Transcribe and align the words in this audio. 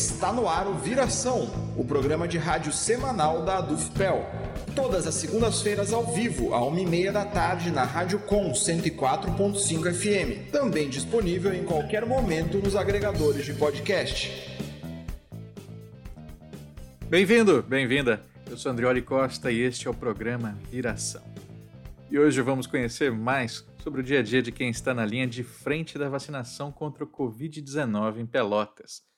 Está 0.00 0.32
no 0.32 0.48
ar 0.48 0.66
o 0.66 0.78
Viração, 0.78 1.50
o 1.76 1.84
programa 1.84 2.26
de 2.26 2.38
rádio 2.38 2.72
semanal 2.72 3.44
da 3.44 3.58
Adufpel. 3.58 4.24
Todas 4.74 5.06
as 5.06 5.14
segundas-feiras 5.16 5.92
ao 5.92 6.06
vivo, 6.14 6.54
à 6.54 6.64
uma 6.64 6.80
e 6.80 6.86
meia 6.86 7.12
da 7.12 7.26
tarde, 7.26 7.70
na 7.70 7.84
Rádio 7.84 8.18
Com 8.20 8.50
104.5 8.50 9.92
FM. 9.92 10.50
Também 10.50 10.88
disponível 10.88 11.52
em 11.52 11.64
qualquer 11.64 12.06
momento 12.06 12.56
nos 12.56 12.74
agregadores 12.74 13.44
de 13.44 13.52
podcast. 13.52 14.30
Bem-vindo, 17.10 17.62
bem-vinda. 17.62 18.22
Eu 18.50 18.56
sou 18.56 18.72
Andrioli 18.72 19.02
Costa 19.02 19.52
e 19.52 19.60
este 19.60 19.86
é 19.86 19.90
o 19.90 19.94
programa 19.94 20.56
Viração. 20.70 21.22
E 22.10 22.18
hoje 22.18 22.40
vamos 22.40 22.66
conhecer 22.66 23.12
mais 23.12 23.66
sobre 23.82 24.00
o 24.00 24.02
dia 24.02 24.20
a 24.20 24.22
dia 24.22 24.40
de 24.40 24.50
quem 24.50 24.70
está 24.70 24.94
na 24.94 25.04
linha 25.04 25.26
de 25.26 25.44
frente 25.44 25.98
da 25.98 26.08
vacinação 26.08 26.72
contra 26.72 27.04
o 27.04 27.06
Covid-19 27.06 28.18
em 28.18 28.24
Pelotas. 28.24 29.09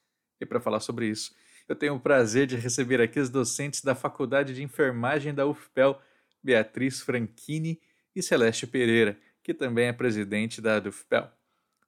E 0.42 0.46
para 0.46 0.60
falar 0.60 0.80
sobre 0.80 1.06
isso, 1.06 1.32
eu 1.68 1.76
tenho 1.76 1.94
o 1.94 2.00
prazer 2.00 2.48
de 2.48 2.56
receber 2.56 3.00
aqui 3.00 3.20
os 3.20 3.30
docentes 3.30 3.80
da 3.80 3.94
Faculdade 3.94 4.52
de 4.52 4.60
Enfermagem 4.60 5.32
da 5.32 5.46
UFPEL, 5.46 6.00
Beatriz 6.42 7.00
Franchini 7.00 7.80
e 8.14 8.20
Celeste 8.20 8.66
Pereira, 8.66 9.16
que 9.40 9.54
também 9.54 9.86
é 9.86 9.92
presidente 9.92 10.60
da 10.60 10.78
UFPEL. 10.80 11.30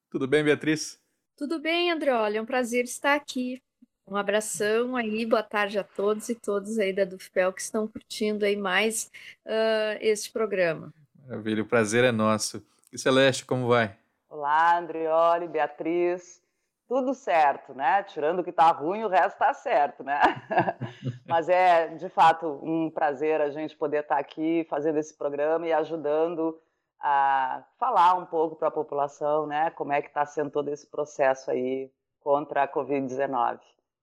Tudo 0.09 0.29
bem, 0.29 0.45
Beatriz? 0.45 1.03
Tudo 1.37 1.59
bem, 1.59 1.91
Andrioli. 1.91 2.37
É 2.37 2.41
um 2.41 2.47
prazer 2.47 2.85
estar 2.85 3.17
aqui. 3.17 3.61
Um 4.07 4.15
abração 4.15 4.95
aí, 4.95 5.27
boa 5.27 5.43
tarde 5.43 5.77
a 5.77 5.83
todos 5.83 6.29
e 6.29 6.37
todas 6.37 6.79
aí 6.79 6.93
da 6.93 7.05
Dufpel 7.05 7.53
que 7.53 7.61
estão 7.61 7.89
curtindo 7.89 8.45
aí 8.45 8.55
mais 8.55 9.11
uh, 9.47 9.99
este 10.01 10.31
programa. 10.31 10.95
Maravilha, 11.27 11.63
o 11.63 11.67
prazer 11.67 12.05
é 12.05 12.13
nosso. 12.13 12.65
E 12.93 12.99
Celeste, 12.99 13.45
como 13.45 13.67
vai? 13.67 13.97
Olá, 14.29 14.79
Andrioli, 14.79 15.49
Beatriz. 15.49 16.44
Tudo 16.87 17.15
certo, 17.15 17.75
né? 17.75 18.03
Tirando 18.03 18.41
o 18.41 18.45
que 18.45 18.53
tá 18.53 18.71
ruim, 18.71 19.05
o 19.05 19.09
resto 19.09 19.39
tá 19.39 19.55
certo, 19.55 20.05
né? 20.05 20.21
Mas 21.27 21.49
é, 21.49 21.89
de 21.89 22.09
fato, 22.09 22.61
um 22.63 22.91
prazer 22.91 23.41
a 23.41 23.51
gente 23.51 23.77
poder 23.77 24.03
estar 24.03 24.17
tá 24.17 24.21
aqui 24.21 24.67
fazendo 24.69 24.99
esse 24.99 25.17
programa 25.17 25.67
e 25.67 25.73
ajudando 25.73 26.61
a 27.01 27.65
falar 27.79 28.15
um 28.15 28.27
pouco 28.27 28.57
para 28.57 28.69
a 28.69 28.73
população, 28.73 29.47
né? 29.47 29.71
Como 29.71 29.93
é 29.93 30.03
que 30.03 30.09
está 30.09 30.27
sendo 30.27 30.51
todo 30.51 30.69
esse 30.69 30.87
processo 30.87 31.51
aí 31.51 31.91
contra 32.21 32.63
a 32.63 32.69
Covid-19. 32.69 33.61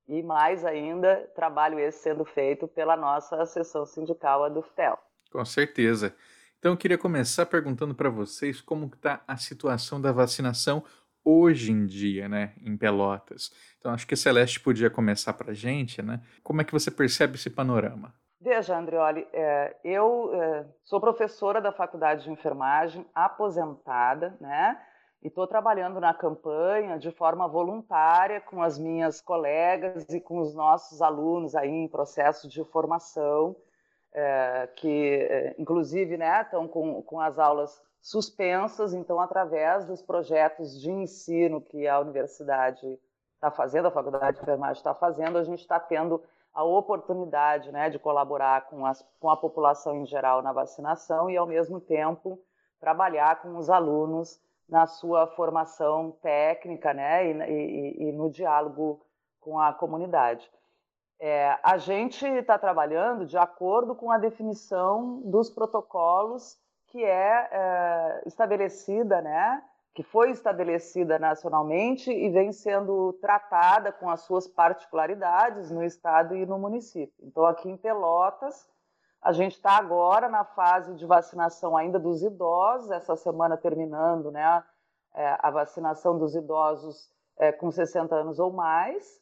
E 0.08 0.22
mais 0.22 0.64
ainda, 0.64 1.30
trabalho 1.36 1.80
esse 1.80 2.04
sendo 2.04 2.24
feito 2.24 2.68
pela 2.68 2.96
nossa 2.96 3.46
seção 3.46 3.86
sindical, 3.86 4.44
a 4.44 4.50
Duftel. 4.50 4.98
Com 5.32 5.44
certeza. 5.44 6.16
Então 6.60 6.74
eu 6.74 6.78
queria 6.78 6.98
começar 6.98 7.48
perguntando 7.48 7.96
para 7.96 8.10
vocês 8.10 8.62
como 8.62 8.86
está 8.86 9.24
a 9.28 9.36
situação 9.36 10.00
da 10.00 10.12
vacinação 10.12 10.84
hoje 11.24 11.72
em 11.72 11.86
dia, 11.86 12.28
né, 12.28 12.54
em 12.62 12.76
Pelotas. 12.76 13.52
Então 13.80 13.92
acho 13.92 14.08
que 14.08 14.14
a 14.14 14.18
Celeste 14.18 14.60
podia 14.60 14.90
começar 14.90 15.34
para 15.34 15.52
a 15.52 15.56
gente, 15.56 16.02
né? 16.02 16.22
Como 16.44 16.62
é 16.62 16.64
que 16.64 16.74
você 16.74 16.90
percebe 16.90 17.36
esse 17.36 17.50
panorama? 17.50 18.14
Veja, 18.40 18.78
Andrioli, 18.78 19.28
é, 19.32 19.76
eu 19.84 20.32
é, 20.34 20.66
sou 20.84 21.00
professora 21.00 21.62
da 21.62 21.72
Faculdade 21.72 22.24
de 22.24 22.32
Enfermagem, 22.32 23.06
aposentada, 23.14 24.36
né? 24.42 24.78
e 25.24 25.28
estou 25.28 25.46
trabalhando 25.46 26.00
na 26.00 26.14
campanha 26.14 26.98
de 26.98 27.12
forma 27.12 27.48
voluntária 27.48 28.42
com 28.42 28.62
as 28.62 28.80
minhas 28.80 29.22
colegas 29.22 30.06
e 30.10 30.20
com 30.20 30.40
os 30.40 30.56
nossos 30.56 31.02
alunos 31.02 31.56
aí 31.56 31.70
em 31.70 31.88
processo 31.88 32.50
de 32.50 32.64
formação, 32.66 33.56
é, 34.14 34.68
que 34.76 35.28
é, 35.30 35.56
inclusive 35.60 36.18
né, 36.18 36.42
estão 36.42 36.68
com, 36.68 37.04
com 37.04 37.20
as 37.20 37.38
aulas 37.38 37.82
suspensas, 38.02 38.94
então 38.94 39.20
através 39.20 39.86
dos 39.86 40.02
projetos 40.02 40.80
de 40.80 40.90
ensino 40.90 41.62
que 41.62 41.88
a 41.88 42.00
universidade 42.00 43.00
está 43.36 43.52
fazendo, 43.52 43.88
a 43.88 43.92
faculdade 43.92 44.38
de 44.38 44.44
enfermagem 44.44 44.78
está 44.78 44.94
fazendo, 44.94 45.38
a 45.38 45.44
gente 45.44 45.60
está 45.60 45.80
tendo 45.80 46.22
a 46.54 46.64
oportunidade 46.64 47.72
né, 47.72 47.90
de 47.90 48.00
colaborar 48.00 48.68
com, 48.68 48.86
as, 48.86 49.06
com 49.20 49.30
a 49.30 49.38
população 49.38 49.96
em 49.96 50.06
geral 50.06 50.42
na 50.42 50.52
vacinação 50.52 51.30
e 51.30 51.38
ao 51.38 51.48
mesmo 51.48 51.80
tempo 51.80 52.40
trabalhar 52.80 53.42
com 53.42 53.56
os 53.58 53.70
alunos 53.70 54.42
na 54.68 54.88
sua 54.88 55.28
formação 55.28 56.12
técnica 56.22 56.94
né, 56.94 57.26
e, 57.28 57.52
e, 57.52 58.10
e 58.10 58.12
no 58.12 58.30
diálogo 58.30 59.06
com 59.40 59.60
a 59.60 59.74
comunidade. 59.74 60.50
É, 61.20 61.58
a 61.64 61.78
gente 61.78 62.26
está 62.26 62.58
trabalhando 62.58 63.26
de 63.26 63.38
acordo 63.38 63.96
com 63.96 64.10
a 64.12 64.18
definição 64.18 65.22
dos 65.26 65.50
protocolos 65.50 66.58
que 66.92 67.04
é, 67.04 67.48
é, 67.52 68.22
estabelecida, 68.26 69.22
né, 69.22 69.64
que 69.94 70.04
foi 70.04 70.32
estabelecida 70.32 71.18
nacionalmente 71.18 72.12
e 72.12 72.30
vem 72.30 72.52
sendo 72.52 73.14
tratada 73.14 73.94
com 73.94 74.10
as 74.10 74.22
suas 74.22 74.46
particularidades 74.46 75.72
no 75.72 75.84
estado 75.84 76.36
e 76.36 76.46
no 76.46 76.60
município. 76.60 77.14
Então, 77.22 77.46
aqui 77.46 77.70
em 77.70 77.78
Pelotas, 77.78 78.70
a 79.22 79.32
gente 79.32 79.54
está 79.54 79.78
agora 79.78 80.28
na 80.28 80.44
fase 80.44 80.94
de 80.96 81.06
vacinação 81.06 81.78
ainda 81.78 81.98
dos 81.98 82.22
idosos, 82.24 82.92
essa 82.92 83.16
semana 83.16 83.56
terminando 83.56 84.30
né, 84.30 84.64
é, 85.14 85.38
a 85.40 85.50
vacinação 85.50 86.18
dos 86.18 86.36
idosos 86.36 87.10
é, 87.38 87.54
com 87.54 87.72
60 87.72 88.14
anos 88.14 88.38
ou 88.38 88.52
mais, 88.52 89.22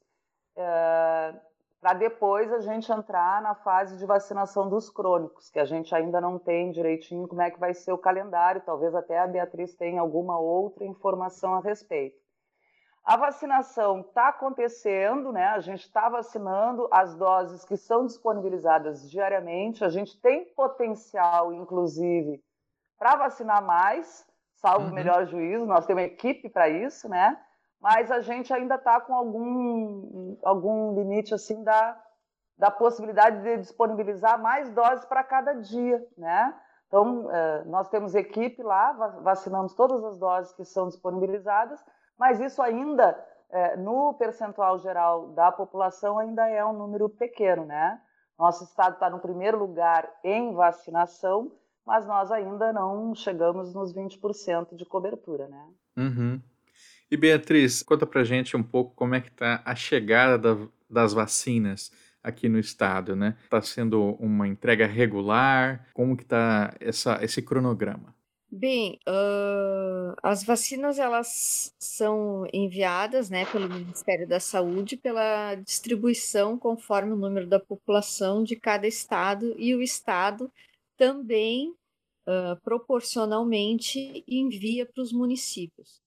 para 1.81 1.93
depois 1.93 2.51
a 2.51 2.59
gente 2.59 2.91
entrar 2.91 3.41
na 3.41 3.55
fase 3.55 3.97
de 3.97 4.05
vacinação 4.05 4.67
dos 4.67 4.89
crônicos, 4.89 5.49
que 5.49 5.59
a 5.59 5.65
gente 5.65 5.95
ainda 5.95 6.19
não 6.19 6.37
tem 6.37 6.71
direitinho 6.71 7.27
como 7.27 7.41
é 7.41 7.49
que 7.49 7.59
vai 7.59 7.73
ser 7.73 7.93
o 7.93 7.97
calendário, 7.97 8.61
talvez 8.65 8.93
até 8.93 9.19
a 9.19 9.27
Beatriz 9.27 9.75
tenha 9.75 10.01
alguma 10.01 10.37
outra 10.37 10.85
informação 10.85 11.55
a 11.55 11.61
respeito. 11.61 12.19
A 13.03 13.15
vacinação 13.15 14.01
está 14.01 14.27
acontecendo, 14.27 15.31
né? 15.31 15.45
A 15.47 15.59
gente 15.59 15.81
está 15.81 16.09
vacinando 16.09 16.87
as 16.91 17.15
doses 17.15 17.63
que 17.65 17.77
são 17.77 18.05
disponibilizadas 18.05 19.09
diariamente. 19.09 19.83
A 19.83 19.89
gente 19.89 20.19
tem 20.21 20.45
potencial, 20.53 21.51
inclusive, 21.53 22.43
para 22.99 23.15
vacinar 23.15 23.65
mais, 23.65 24.27
salvo 24.57 24.85
uhum. 24.85 24.91
o 24.91 24.93
melhor 24.93 25.25
juízo. 25.25 25.65
Nós 25.65 25.85
temos 25.87 26.03
uma 26.03 26.07
equipe 26.07 26.49
para 26.49 26.69
isso, 26.69 27.09
né? 27.09 27.41
Mas 27.81 28.11
a 28.11 28.19
gente 28.19 28.53
ainda 28.53 28.75
está 28.75 28.99
com 28.99 29.13
algum, 29.13 30.37
algum 30.43 30.93
limite 30.95 31.33
assim 31.33 31.63
da, 31.63 31.97
da 32.57 32.69
possibilidade 32.69 33.41
de 33.41 33.57
disponibilizar 33.57 34.41
mais 34.41 34.69
doses 34.71 35.05
para 35.05 35.23
cada 35.23 35.53
dia, 35.53 36.05
né? 36.17 36.53
Então, 36.87 37.29
eh, 37.31 37.63
nós 37.65 37.87
temos 37.87 38.15
equipe 38.15 38.63
lá, 38.63 38.91
vacinamos 39.21 39.73
todas 39.75 40.03
as 40.03 40.17
doses 40.17 40.51
que 40.53 40.65
são 40.65 40.87
disponibilizadas, 40.87 41.79
mas 42.17 42.41
isso 42.41 42.61
ainda, 42.61 43.17
é, 43.49 43.77
no 43.77 44.13
percentual 44.15 44.77
geral 44.79 45.27
da 45.29 45.51
população, 45.51 46.19
ainda 46.19 46.49
é 46.49 46.65
um 46.65 46.73
número 46.73 47.07
pequeno, 47.07 47.63
né? 47.63 48.01
Nosso 48.37 48.63
estado 48.63 48.95
está 48.95 49.09
no 49.09 49.19
primeiro 49.19 49.57
lugar 49.57 50.11
em 50.23 50.53
vacinação, 50.53 51.51
mas 51.85 52.05
nós 52.05 52.31
ainda 52.31 52.73
não 52.73 53.15
chegamos 53.15 53.73
nos 53.73 53.93
20% 53.93 54.75
de 54.75 54.85
cobertura, 54.85 55.47
né? 55.47 55.67
Uhum. 55.97 56.41
E 57.11 57.17
Beatriz, 57.17 57.81
conta 57.81 58.05
pra 58.05 58.23
gente 58.23 58.55
um 58.55 58.61
pouco 58.61 58.93
como 58.93 59.15
é 59.15 59.21
que 59.21 59.29
está 59.29 59.63
a 59.65 59.75
chegada 59.75 60.37
da, 60.37 60.67
das 60.87 61.11
vacinas 61.11 61.91
aqui 62.23 62.47
no 62.47 62.59
estado, 62.59 63.15
né? 63.15 63.35
Está 63.45 63.61
sendo 63.61 64.15
uma 64.19 64.47
entrega 64.47 64.85
regular? 64.85 65.87
Como 65.93 66.15
que 66.15 66.21
está 66.21 66.75
esse 67.21 67.41
cronograma? 67.41 68.13
Bem, 68.51 68.99
uh, 69.07 70.15
as 70.21 70.43
vacinas 70.43 70.99
elas 70.99 71.73
são 71.79 72.47
enviadas, 72.51 73.29
né, 73.29 73.45
pelo 73.45 73.69
Ministério 73.69 74.27
da 74.27 74.39
Saúde 74.39 74.97
pela 74.97 75.53
distribuição 75.55 76.57
conforme 76.57 77.13
o 77.13 77.15
número 77.15 77.45
da 77.45 77.59
população 77.59 78.43
de 78.43 78.55
cada 78.55 78.87
estado 78.87 79.55
e 79.57 79.75
o 79.75 79.81
estado 79.83 80.51
também 80.97 81.75
uh, 82.27 82.59
proporcionalmente 82.63 84.23
envia 84.27 84.83
para 84.83 85.03
os 85.03 85.13
municípios 85.13 86.01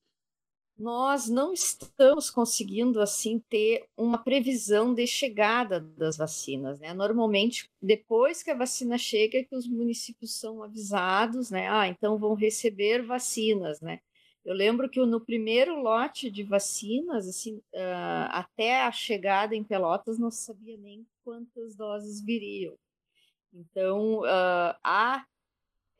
nós 0.82 1.28
não 1.28 1.52
estamos 1.52 2.28
conseguindo 2.28 3.00
assim 3.00 3.38
ter 3.48 3.86
uma 3.96 4.18
previsão 4.18 4.92
de 4.92 5.06
chegada 5.06 5.78
das 5.78 6.16
vacinas, 6.16 6.80
né? 6.80 6.92
Normalmente, 6.92 7.70
depois 7.80 8.42
que 8.42 8.50
a 8.50 8.56
vacina 8.56 8.98
chega, 8.98 9.38
é 9.38 9.44
que 9.44 9.54
os 9.54 9.68
municípios 9.68 10.34
são 10.34 10.60
avisados, 10.60 11.52
né? 11.52 11.68
Ah, 11.70 11.86
então 11.86 12.18
vão 12.18 12.34
receber 12.34 13.00
vacinas, 13.00 13.80
né? 13.80 14.00
Eu 14.44 14.54
lembro 14.54 14.90
que 14.90 14.98
no 15.06 15.20
primeiro 15.20 15.80
lote 15.80 16.28
de 16.28 16.42
vacinas, 16.42 17.28
assim, 17.28 17.58
uh, 17.72 18.26
até 18.30 18.82
a 18.82 18.90
chegada 18.90 19.54
em 19.54 19.62
Pelotas, 19.62 20.18
não 20.18 20.32
sabia 20.32 20.76
nem 20.76 21.06
quantas 21.22 21.76
doses 21.76 22.20
viriam. 22.20 22.74
Então, 23.52 24.22
uh, 24.22 24.74
há 24.82 25.24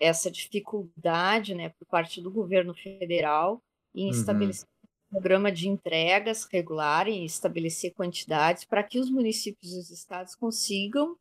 essa 0.00 0.28
dificuldade, 0.28 1.54
né, 1.54 1.68
por 1.68 1.86
parte 1.86 2.20
do 2.20 2.32
governo 2.32 2.74
federal 2.74 3.62
em 3.94 4.06
uhum. 4.06 4.10
estabelecer 4.10 4.71
programa 5.12 5.52
de 5.52 5.68
entregas 5.68 6.48
regular 6.50 7.06
e 7.06 7.22
estabelecer 7.22 7.92
quantidades 7.92 8.64
para 8.64 8.82
que 8.82 8.98
os 8.98 9.10
municípios 9.10 9.74
e 9.74 9.78
os 9.78 9.90
estados 9.90 10.34
consigam 10.34 11.18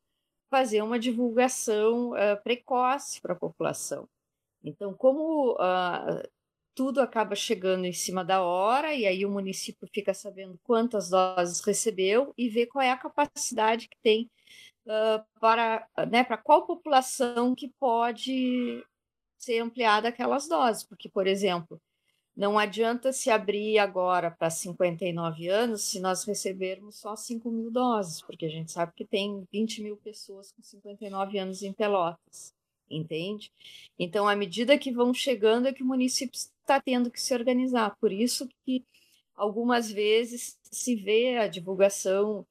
fazer 0.50 0.82
uma 0.82 0.98
divulgação 0.98 2.12
uh, 2.12 2.42
precoce 2.42 3.20
para 3.20 3.34
a 3.34 3.38
população. 3.38 4.08
Então, 4.64 4.94
como 4.94 5.54
uh, 5.54 6.30
tudo 6.74 7.02
acaba 7.02 7.36
chegando 7.36 7.86
em 7.86 7.92
cima 7.92 8.24
da 8.24 8.42
hora, 8.42 8.94
e 8.94 9.06
aí 9.06 9.26
o 9.26 9.30
município 9.30 9.88
fica 9.94 10.14
sabendo 10.14 10.58
quantas 10.64 11.10
doses 11.10 11.60
recebeu 11.60 12.34
e 12.38 12.48
vê 12.48 12.66
qual 12.66 12.82
é 12.82 12.92
a 12.92 12.98
capacidade 12.98 13.90
que 13.90 13.98
tem 14.02 14.30
uh, 14.86 15.24
para, 15.40 15.86
né, 16.10 16.24
para 16.24 16.38
qual 16.38 16.66
população 16.66 17.54
que 17.54 17.70
pode 17.78 18.82
ser 19.38 19.60
ampliada 19.60 20.08
aquelas 20.08 20.48
doses, 20.48 20.84
porque, 20.84 21.10
por 21.10 21.28
exemplo, 21.28 21.82
não 22.36 22.58
adianta 22.58 23.12
se 23.12 23.30
abrir 23.30 23.78
agora 23.78 24.32
para 24.32 24.50
59 24.50 25.48
anos 25.50 25.84
se 25.84 26.00
nós 26.00 26.24
recebermos 26.24 26.98
só 26.98 27.16
5 27.16 27.52
mil 27.52 27.70
doses, 27.70 28.22
porque 28.22 28.46
a 28.46 28.50
gente 28.50 28.72
sabe 28.72 28.94
que 28.96 29.06
tem 29.06 29.46
20 29.52 29.84
mil 29.84 29.98
pessoas 29.98 30.52
com 30.52 30.64
59 30.64 31.38
anos 31.38 31.62
em 31.62 31.74
Pelotas, 31.74 32.54
entende? 32.90 33.52
Então, 34.00 34.28
à 34.28 34.36
medida 34.36 34.78
que 34.78 34.92
vão 34.92 35.14
chegando, 35.14 35.68
é 35.68 35.74
que 35.74 35.84
o 35.84 35.88
município 35.88 36.38
está 36.38 36.80
tendo 36.80 37.12
que 37.12 37.22
se 37.22 37.34
organizar. 37.34 37.98
Por 38.00 38.12
isso 38.12 38.48
que 38.66 38.86
algumas 39.36 39.92
vezes 39.92 40.58
se 40.64 40.96
vê 40.96 41.38
a 41.38 41.48
divulgação 41.48 42.46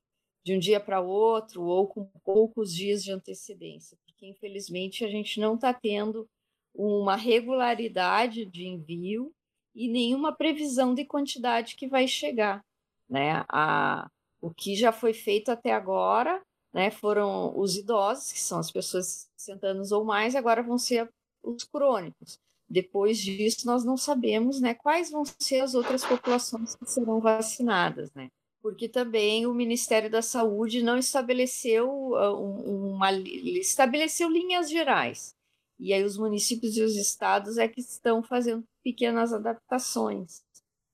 de 0.44 0.55
um 0.55 0.59
dia 0.59 0.81
para 0.81 1.00
outro 1.00 1.62
ou 1.62 1.87
com 1.87 2.05
poucos 2.25 2.75
dias 2.75 3.03
de 3.03 3.12
antecedência, 3.12 3.97
porque 4.05 4.27
infelizmente 4.27 5.05
a 5.05 5.09
gente 5.09 5.41
não 5.41 5.55
está 5.55 5.73
tendo 5.73 6.29
uma 6.75 7.17
regularidade 7.17 8.44
de 8.44 8.67
envio 8.67 9.32
e 9.75 9.88
nenhuma 9.88 10.32
previsão 10.32 10.94
de 10.94 11.05
quantidade 11.05 11.76
que 11.76 11.87
vai 11.87 12.06
chegar, 12.06 12.64
né? 13.08 13.44
A, 13.49 14.11
o 14.40 14.50
que 14.50 14.75
já 14.75 14.93
foi 14.93 15.12
feito 15.12 15.50
até 15.50 15.72
agora, 15.72 16.40
né, 16.72 16.90
foram 16.90 17.58
os 17.58 17.76
idosos, 17.76 18.32
que 18.32 18.40
são 18.40 18.58
as 18.58 18.70
pessoas 18.70 19.28
de 19.37 19.43
60 19.43 19.67
anos 19.67 19.93
ou 19.93 20.05
mais, 20.05 20.34
agora 20.34 20.62
vão 20.62 20.78
ser 20.78 21.11
os 21.43 21.64
crônicos. 21.64 22.38
Depois 22.69 23.19
disso, 23.19 23.67
nós 23.67 23.84
não 23.84 23.96
sabemos, 23.96 24.61
né, 24.61 24.75
quais 24.75 25.11
vão 25.11 25.25
ser 25.25 25.61
as 25.61 25.75
outras 25.75 26.05
populações 26.05 26.76
que 26.76 26.87
serão 26.87 27.20
vacinadas, 27.20 28.12
né? 28.14 28.31
Porque 28.62 28.88
também 28.88 29.46
o 29.46 29.55
Ministério 29.55 30.11
da 30.11 30.22
Saúde 30.22 30.82
não 30.82 30.99
estabeleceu 30.99 32.14
ah, 32.14 32.32
uma 32.34 33.11
estabeleceu 33.12 34.28
linhas 34.28 34.70
gerais. 34.70 35.34
E 35.81 35.94
aí 35.94 36.05
os 36.05 36.19
municípios 36.19 36.77
e 36.77 36.82
os 36.82 36.94
estados 36.94 37.56
é 37.56 37.67
que 37.67 37.81
estão 37.81 38.23
fazendo 38.23 38.62
pequenas 38.85 39.32
adaptações, 39.32 40.43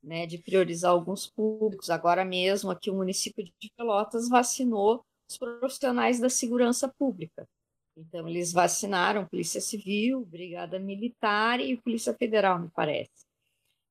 né, 0.01 0.27
de 0.27 0.39
priorizar 0.39 0.93
alguns 0.93 1.27
públicos. 1.27 1.91
Agora 1.91 2.25
mesmo 2.25 2.71
aqui 2.71 2.89
o 2.89 2.95
município 2.95 3.45
de 3.45 3.73
Pelotas 3.77 4.29
vacinou 4.29 5.05
os 5.29 5.37
profissionais 5.37 6.21
da 6.21 6.29
segurança 6.29 6.89
pública. 6.89 7.49
Então 7.97 8.29
eles 8.29 8.53
vacinaram 8.53 9.27
Polícia 9.27 9.61
Civil, 9.61 10.25
Brigada 10.25 10.79
Militar 10.79 11.61
e 11.61 11.77
Polícia 11.77 12.15
Federal, 12.15 12.61
me 12.61 12.71
parece. 12.71 13.27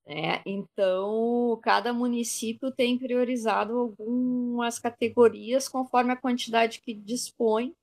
É, 0.07 0.42
então, 0.45 1.59
cada 1.63 1.92
município 1.92 2.71
tem 2.71 2.97
priorizado 2.97 3.75
algumas 3.75 4.77
categorias 4.77 5.68
conforme 5.68 6.13
a 6.13 6.15
quantidade 6.15 6.80
que 6.80 6.94
dispõe 6.94 7.74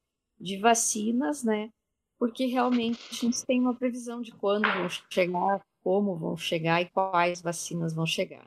de 0.41 0.57
vacinas, 0.57 1.43
né? 1.43 1.69
Porque 2.23 2.47
realmente 2.47 3.01
a 3.11 3.15
gente 3.17 3.45
tem 3.45 3.59
uma 3.59 3.75
previsão 3.75 4.23
de 4.23 4.31
quando 4.31 4.63
vão 4.63 4.89
chegar, 5.11 5.61
como 5.83 6.15
vão 6.15 6.37
chegar 6.37 6.81
e 6.81 6.89
quais 6.89 7.43
vacinas 7.43 7.93
vão 7.93 8.07
chegar. 8.07 8.47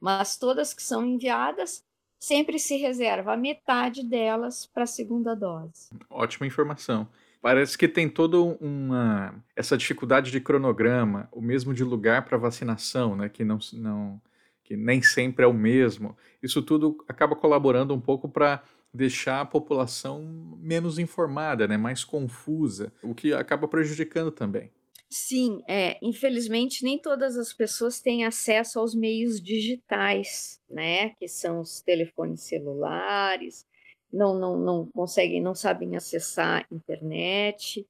Mas 0.00 0.38
todas 0.38 0.72
que 0.72 0.80
são 0.80 1.04
enviadas, 1.04 1.84
sempre 2.20 2.56
se 2.60 2.76
reserva 2.76 3.32
a 3.32 3.36
metade 3.36 4.04
delas 4.04 4.64
para 4.66 4.84
a 4.84 4.86
segunda 4.86 5.34
dose. 5.34 5.90
Ótima 6.08 6.46
informação. 6.46 7.08
Parece 7.42 7.76
que 7.76 7.88
tem 7.88 8.08
toda 8.08 8.38
uma 8.40 9.34
essa 9.56 9.76
dificuldade 9.76 10.30
de 10.30 10.40
cronograma, 10.40 11.28
o 11.32 11.40
mesmo 11.40 11.74
de 11.74 11.82
lugar 11.82 12.24
para 12.24 12.38
vacinação, 12.38 13.16
né, 13.16 13.28
que 13.28 13.44
não, 13.44 13.58
não 13.72 14.22
que 14.62 14.76
nem 14.76 15.02
sempre 15.02 15.44
é 15.44 15.48
o 15.48 15.52
mesmo. 15.52 16.16
Isso 16.40 16.62
tudo 16.62 17.04
acaba 17.08 17.34
colaborando 17.34 17.92
um 17.92 18.00
pouco 18.00 18.28
para 18.28 18.62
deixar 18.96 19.40
a 19.42 19.46
população 19.46 20.22
menos 20.58 20.98
informada, 20.98 21.68
né, 21.68 21.76
mais 21.76 22.04
confusa, 22.04 22.92
o 23.02 23.14
que 23.14 23.32
acaba 23.32 23.68
prejudicando 23.68 24.30
também. 24.32 24.72
Sim, 25.08 25.62
é, 25.68 25.98
infelizmente 26.02 26.82
nem 26.82 26.98
todas 26.98 27.36
as 27.38 27.52
pessoas 27.52 28.00
têm 28.00 28.24
acesso 28.24 28.78
aos 28.80 28.94
meios 28.94 29.40
digitais, 29.40 30.60
né, 30.68 31.10
que 31.10 31.28
são 31.28 31.60
os 31.60 31.80
telefones 31.80 32.42
celulares, 32.42 33.64
não, 34.12 34.38
não, 34.38 34.58
não 34.58 34.90
conseguem, 34.90 35.40
não 35.42 35.54
sabem 35.54 35.96
acessar 35.96 36.66
internet. 36.72 37.86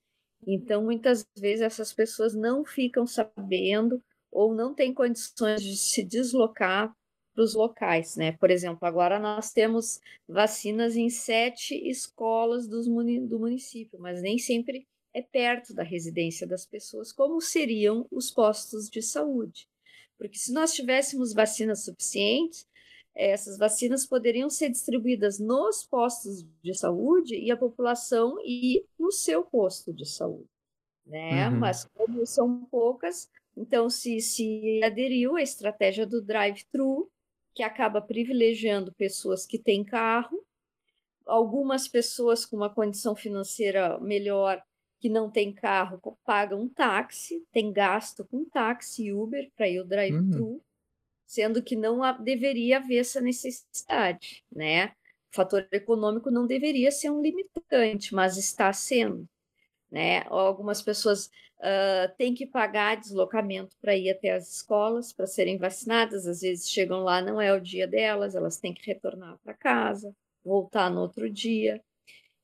Então, 0.46 0.82
muitas 0.84 1.26
vezes 1.38 1.62
essas 1.62 1.92
pessoas 1.92 2.34
não 2.34 2.64
ficam 2.64 3.06
sabendo 3.06 4.02
ou 4.30 4.54
não 4.54 4.74
têm 4.74 4.92
condições 4.92 5.62
de 5.62 5.76
se 5.76 6.04
deslocar 6.04 6.94
para 7.36 7.44
os 7.44 7.54
locais, 7.54 8.16
né? 8.16 8.32
Por 8.32 8.50
exemplo, 8.50 8.88
agora 8.88 9.18
nós 9.18 9.52
temos 9.52 10.00
vacinas 10.26 10.96
em 10.96 11.10
sete 11.10 11.74
escolas 11.88 12.66
muni 12.88 13.20
do 13.20 13.38
município, 13.38 13.98
mas 14.00 14.22
nem 14.22 14.38
sempre 14.38 14.86
é 15.12 15.20
perto 15.20 15.74
da 15.74 15.82
residência 15.82 16.46
das 16.46 16.64
pessoas, 16.64 17.12
como 17.12 17.40
seriam 17.40 18.06
os 18.10 18.30
postos 18.30 18.88
de 18.88 19.02
saúde. 19.02 19.68
Porque 20.16 20.38
se 20.38 20.50
nós 20.50 20.72
tivéssemos 20.72 21.34
vacinas 21.34 21.84
suficientes, 21.84 22.66
essas 23.14 23.58
vacinas 23.58 24.06
poderiam 24.06 24.48
ser 24.48 24.70
distribuídas 24.70 25.38
nos 25.38 25.84
postos 25.84 26.42
de 26.62 26.74
saúde 26.74 27.34
e 27.34 27.50
a 27.50 27.56
população 27.56 28.38
ir 28.44 28.84
no 28.98 29.12
seu 29.12 29.42
posto 29.42 29.92
de 29.92 30.06
saúde, 30.06 30.48
né? 31.04 31.48
Uhum. 31.48 31.58
Mas 31.58 31.84
como 31.94 32.26
são 32.26 32.64
poucas, 32.70 33.30
então 33.54 33.90
se, 33.90 34.20
se 34.20 34.80
aderiu 34.82 35.36
à 35.36 35.42
estratégia 35.42 36.06
do 36.06 36.22
drive-thru, 36.22 37.10
que 37.56 37.62
acaba 37.62 38.02
privilegiando 38.02 38.92
pessoas 38.92 39.46
que 39.46 39.58
têm 39.58 39.82
carro, 39.82 40.44
algumas 41.24 41.88
pessoas 41.88 42.44
com 42.44 42.54
uma 42.54 42.68
condição 42.68 43.16
financeira 43.16 43.98
melhor 43.98 44.62
que 45.00 45.08
não 45.08 45.30
tem 45.30 45.54
carro 45.54 45.98
pagam 46.22 46.60
um 46.60 46.68
táxi, 46.68 47.42
tem 47.50 47.72
gasto 47.72 48.26
com 48.26 48.44
táxi 48.44 49.10
Uber 49.10 49.50
para 49.56 49.68
ir 49.68 49.78
ao 49.78 49.86
drive-thru, 49.86 50.44
uhum. 50.44 50.60
sendo 51.26 51.62
que 51.62 51.74
não 51.74 52.00
deveria 52.22 52.76
haver 52.76 52.98
essa 52.98 53.22
necessidade, 53.22 54.44
né? 54.52 54.88
O 55.32 55.36
fator 55.36 55.66
econômico 55.72 56.30
não 56.30 56.46
deveria 56.46 56.90
ser 56.90 57.10
um 57.10 57.22
limitante, 57.22 58.14
mas 58.14 58.36
está 58.36 58.70
sendo, 58.70 59.26
né? 59.90 60.24
Algumas 60.26 60.82
pessoas 60.82 61.30
uh, 61.58 62.14
têm 62.16 62.34
que 62.34 62.46
pagar 62.46 62.96
deslocamento 62.96 63.76
para 63.80 63.96
ir 63.96 64.10
até 64.10 64.32
as 64.32 64.56
escolas 64.56 65.12
para 65.12 65.26
serem 65.26 65.58
vacinadas, 65.58 66.26
às 66.26 66.40
vezes 66.40 66.70
chegam 66.70 67.00
lá, 67.00 67.20
não 67.20 67.40
é 67.40 67.52
o 67.52 67.60
dia 67.60 67.86
delas, 67.86 68.34
elas 68.34 68.58
têm 68.58 68.74
que 68.74 68.86
retornar 68.86 69.38
para 69.44 69.54
casa, 69.54 70.14
voltar 70.44 70.90
no 70.90 71.00
outro 71.00 71.30
dia. 71.30 71.80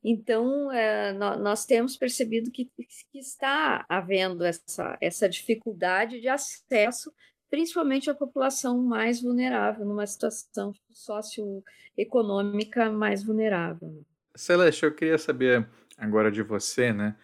Então, 0.05 0.73
é, 0.73 1.13
nós 1.13 1.65
temos 1.65 1.97
percebido 1.97 2.51
que, 2.51 2.69
que, 2.77 3.19
está 3.19 3.87
havendo 3.89 4.45
essa, 4.45 4.99
essa 5.01 5.29
dificuldade 5.29 6.21
de 6.21 6.27
acesso, 6.27 7.13
principalmente 7.49 8.11
à 8.11 8.15
população 8.15 8.83
mais 8.83 9.23
vulnerável, 9.23 9.87
numa 9.87 10.05
situação 10.05 10.73
socioeconômica 10.91 12.91
mais 12.91 13.23
vulnerável. 13.23 14.05
Celeste, 14.35 14.85
eu 14.85 14.93
queria 14.93 15.19
saber 15.19 15.69
agora 15.97 16.33
de 16.33 16.43
você, 16.43 16.93
né? 16.93 17.17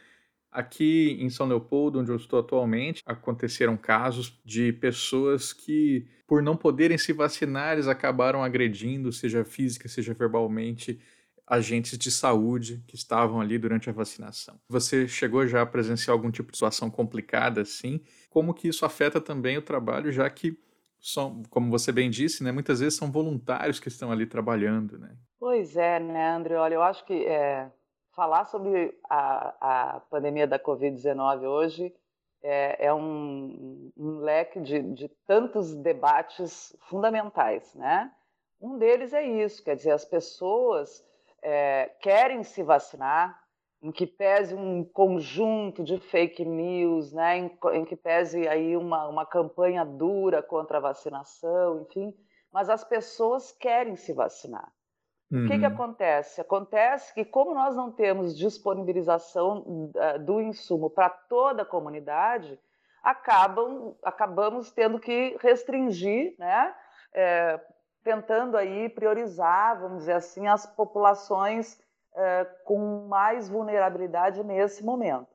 Aqui 0.50 1.16
em 1.20 1.28
São 1.28 1.46
Leopoldo, 1.46 2.00
onde 2.00 2.10
eu 2.10 2.16
estou 2.16 2.40
atualmente, 2.40 3.02
aconteceram 3.04 3.76
casos 3.76 4.40
de 4.44 4.72
pessoas 4.72 5.52
que, 5.52 6.06
por 6.26 6.42
não 6.42 6.56
poderem 6.56 6.96
se 6.96 7.12
vacinar, 7.12 7.74
eles 7.74 7.86
acabaram 7.86 8.42
agredindo, 8.42 9.12
seja 9.12 9.44
física, 9.44 9.88
seja 9.88 10.14
verbalmente, 10.14 10.98
agentes 11.46 11.96
de 11.98 12.10
saúde 12.10 12.82
que 12.86 12.94
estavam 12.94 13.40
ali 13.40 13.58
durante 13.58 13.88
a 13.88 13.92
vacinação. 13.92 14.60
Você 14.68 15.08
chegou 15.08 15.46
já 15.46 15.62
a 15.62 15.66
presenciar 15.66 16.12
algum 16.12 16.30
tipo 16.30 16.50
de 16.50 16.58
situação 16.58 16.90
complicada 16.90 17.62
assim? 17.62 18.00
Como 18.28 18.52
que 18.52 18.68
isso 18.68 18.84
afeta 18.84 19.20
também 19.20 19.56
o 19.56 19.62
trabalho, 19.62 20.12
já 20.12 20.28
que 20.28 20.58
são, 21.00 21.42
como 21.48 21.70
você 21.70 21.92
bem 21.92 22.10
disse, 22.10 22.42
né, 22.42 22.52
muitas 22.52 22.80
vezes 22.80 22.98
são 22.98 23.10
voluntários 23.10 23.78
que 23.80 23.88
estão 23.88 24.10
ali 24.10 24.26
trabalhando, 24.26 24.98
né? 24.98 25.16
Pois 25.38 25.76
é, 25.76 26.00
né, 26.00 26.32
André? 26.32 26.56
Olha, 26.56 26.74
eu 26.74 26.82
acho 26.82 27.04
que 27.06 27.24
é, 27.24 27.70
falar 28.18 28.46
sobre 28.46 28.98
a, 29.08 29.94
a 29.94 30.00
pandemia 30.10 30.44
da 30.44 30.58
Covid-19 30.58 31.44
hoje 31.44 31.94
é, 32.42 32.86
é 32.86 32.92
um, 32.92 33.92
um, 33.96 34.18
leque 34.18 34.58
de, 34.58 34.82
de 34.92 35.08
tantos 35.24 35.72
debates 35.72 36.76
fundamentais, 36.88 37.72
né? 37.76 38.12
Um 38.60 38.76
deles 38.76 39.12
é 39.12 39.22
isso, 39.22 39.62
quer 39.62 39.76
dizer, 39.76 39.92
as 39.92 40.04
pessoas 40.04 41.06
é, 41.40 41.92
querem 42.00 42.42
se 42.42 42.60
vacinar, 42.64 43.40
em 43.80 43.92
que 43.92 44.04
pese 44.04 44.52
um 44.52 44.82
conjunto 44.82 45.84
de 45.84 46.00
fake 46.00 46.44
news, 46.44 47.12
né, 47.12 47.38
em, 47.38 47.56
em 47.74 47.84
que 47.84 47.94
pese 47.94 48.48
aí 48.48 48.76
uma, 48.76 49.06
uma 49.06 49.24
campanha 49.24 49.84
dura 49.84 50.42
contra 50.42 50.78
a 50.78 50.80
vacinação, 50.80 51.82
enfim, 51.82 52.12
mas 52.52 52.68
as 52.68 52.82
pessoas 52.82 53.52
querem 53.52 53.94
se 53.94 54.12
vacinar. 54.12 54.72
Uhum. 55.30 55.44
O 55.44 55.48
que, 55.48 55.58
que 55.58 55.66
uhum. 55.66 55.72
acontece? 55.72 56.40
Acontece 56.40 57.14
que, 57.14 57.24
como 57.24 57.54
nós 57.54 57.76
não 57.76 57.92
temos 57.92 58.36
disponibilização 58.36 59.90
do 60.24 60.40
insumo 60.40 60.88
para 60.88 61.10
toda 61.10 61.62
a 61.62 61.66
comunidade, 61.66 62.58
acabam, 63.02 63.94
acabamos 64.02 64.70
tendo 64.70 64.98
que 64.98 65.36
restringir, 65.40 66.34
né? 66.38 66.74
É, 67.12 67.60
tentando 68.02 68.56
aí 68.56 68.88
priorizar, 68.88 69.80
vamos 69.80 69.98
dizer 69.98 70.12
assim, 70.12 70.46
as 70.46 70.64
populações 70.64 71.78
é, 72.16 72.44
com 72.64 73.06
mais 73.06 73.48
vulnerabilidade 73.48 74.42
nesse 74.42 74.84
momento. 74.84 75.28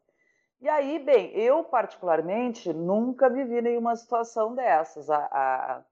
E 0.59 0.69
aí, 0.69 0.97
bem, 0.97 1.31
eu 1.37 1.63
particularmente 1.63 2.71
nunca 2.71 3.29
vivi 3.29 3.61
nenhuma 3.61 3.95
situação 3.95 4.55
dessas. 4.55 5.09
A, 5.09 5.17
a, 5.17 5.83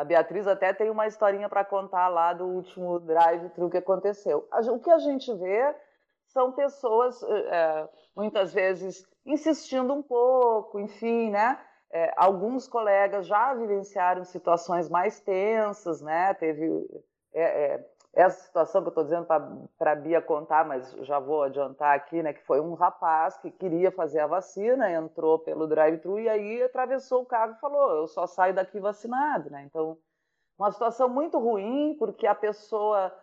a 0.00 0.04
Beatriz 0.04 0.46
até 0.46 0.72
tem 0.72 0.88
uma 0.88 1.06
historinha 1.06 1.46
para 1.46 1.62
contar 1.62 2.08
lá 2.08 2.32
do 2.32 2.46
último 2.46 2.98
drive-thru 3.00 3.68
que 3.68 3.76
aconteceu. 3.76 4.48
O 4.72 4.78
que 4.78 4.90
a 4.90 4.98
gente 4.98 5.30
vê 5.34 5.76
são 6.28 6.52
pessoas, 6.52 7.22
é, 7.22 7.88
muitas 8.16 8.54
vezes, 8.54 9.04
insistindo 9.26 9.92
um 9.92 10.02
pouco, 10.02 10.80
enfim, 10.80 11.30
né? 11.30 11.60
É, 11.92 12.14
alguns 12.16 12.66
colegas 12.66 13.26
já 13.26 13.52
vivenciaram 13.52 14.24
situações 14.24 14.88
mais 14.88 15.20
tensas, 15.20 16.00
né? 16.00 16.32
Teve 16.32 16.66
é, 17.34 17.84
essa 18.12 18.44
situação 18.44 18.82
que 18.82 18.88
eu 18.88 18.90
estou 18.90 19.04
dizendo 19.04 19.26
para 19.78 19.92
a 19.92 19.94
Bia 19.94 20.20
contar, 20.20 20.64
mas 20.64 20.92
já 21.02 21.20
vou 21.20 21.44
adiantar 21.44 21.94
aqui, 21.94 22.22
né? 22.22 22.32
Que 22.32 22.44
foi 22.44 22.60
um 22.60 22.74
rapaz 22.74 23.36
que 23.36 23.50
queria 23.50 23.90
fazer 23.92 24.20
a 24.20 24.26
vacina, 24.26 24.90
entrou 24.90 25.38
pelo 25.38 25.66
drive-thru 25.66 26.18
e 26.18 26.28
aí 26.28 26.62
atravessou 26.62 27.22
o 27.22 27.26
carro 27.26 27.52
e 27.52 27.60
falou: 27.60 27.98
Eu 27.98 28.08
só 28.08 28.26
saio 28.26 28.54
daqui 28.54 28.80
vacinado, 28.80 29.48
né? 29.50 29.62
Então, 29.64 29.96
uma 30.58 30.72
situação 30.72 31.08
muito 31.08 31.38
ruim, 31.38 31.94
porque 31.98 32.26
a 32.26 32.34
pessoa 32.34 33.14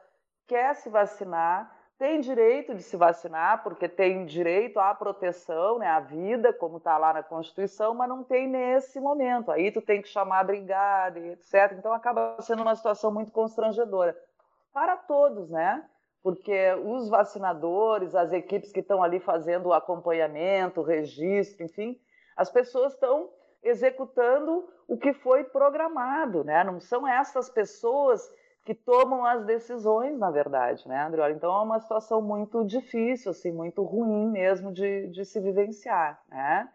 quer 0.47 0.73
se 0.75 0.89
vacinar, 0.89 1.75
tem 1.99 2.21
direito 2.21 2.73
de 2.73 2.81
se 2.81 2.95
vacinar, 2.95 3.63
porque 3.63 3.89
tem 3.89 4.25
direito 4.25 4.79
à 4.79 4.95
proteção, 4.95 5.79
né, 5.79 5.87
à 5.87 5.99
vida, 5.99 6.53
como 6.53 6.77
está 6.77 6.97
lá 6.97 7.11
na 7.11 7.23
Constituição, 7.23 7.93
mas 7.93 8.07
não 8.07 8.23
tem 8.23 8.47
nesse 8.47 9.01
momento. 9.01 9.51
Aí 9.51 9.69
tu 9.69 9.81
tem 9.81 10.01
que 10.01 10.07
chamar 10.07 10.39
a 10.39 10.43
brigada, 10.45 11.19
etc. 11.19 11.73
Então 11.77 11.91
acaba 11.91 12.37
sendo 12.39 12.61
uma 12.61 12.75
situação 12.75 13.11
muito 13.11 13.33
constrangedora 13.33 14.15
para 14.77 14.95
todos, 14.95 15.49
né? 15.49 15.83
Porque 16.21 16.71
os 16.85 17.09
vacinadores, 17.09 18.13
as 18.13 18.31
equipes 18.31 18.71
que 18.71 18.81
estão 18.81 19.01
ali 19.01 19.19
fazendo 19.19 19.69
o 19.69 19.73
acompanhamento, 19.73 20.81
o 20.81 20.83
registro, 20.83 21.65
enfim, 21.65 21.99
as 22.35 22.47
pessoas 22.51 22.93
estão 22.93 23.27
executando 23.63 24.69
o 24.87 24.95
que 24.95 25.13
foi 25.13 25.45
programado, 25.45 26.43
né? 26.43 26.63
Não 26.63 26.79
são 26.79 27.07
essas 27.07 27.49
pessoas 27.49 28.21
que 28.63 28.75
tomam 28.75 29.25
as 29.25 29.43
decisões, 29.45 30.15
na 30.19 30.29
verdade, 30.29 30.87
né, 30.87 31.07
André? 31.07 31.31
Então 31.31 31.51
é 31.51 31.63
uma 31.63 31.79
situação 31.79 32.21
muito 32.21 32.63
difícil, 32.63 33.31
assim, 33.31 33.51
muito 33.51 33.81
ruim 33.81 34.29
mesmo 34.29 34.71
de, 34.71 35.07
de 35.07 35.25
se 35.25 35.39
vivenciar, 35.39 36.21
né? 36.29 36.69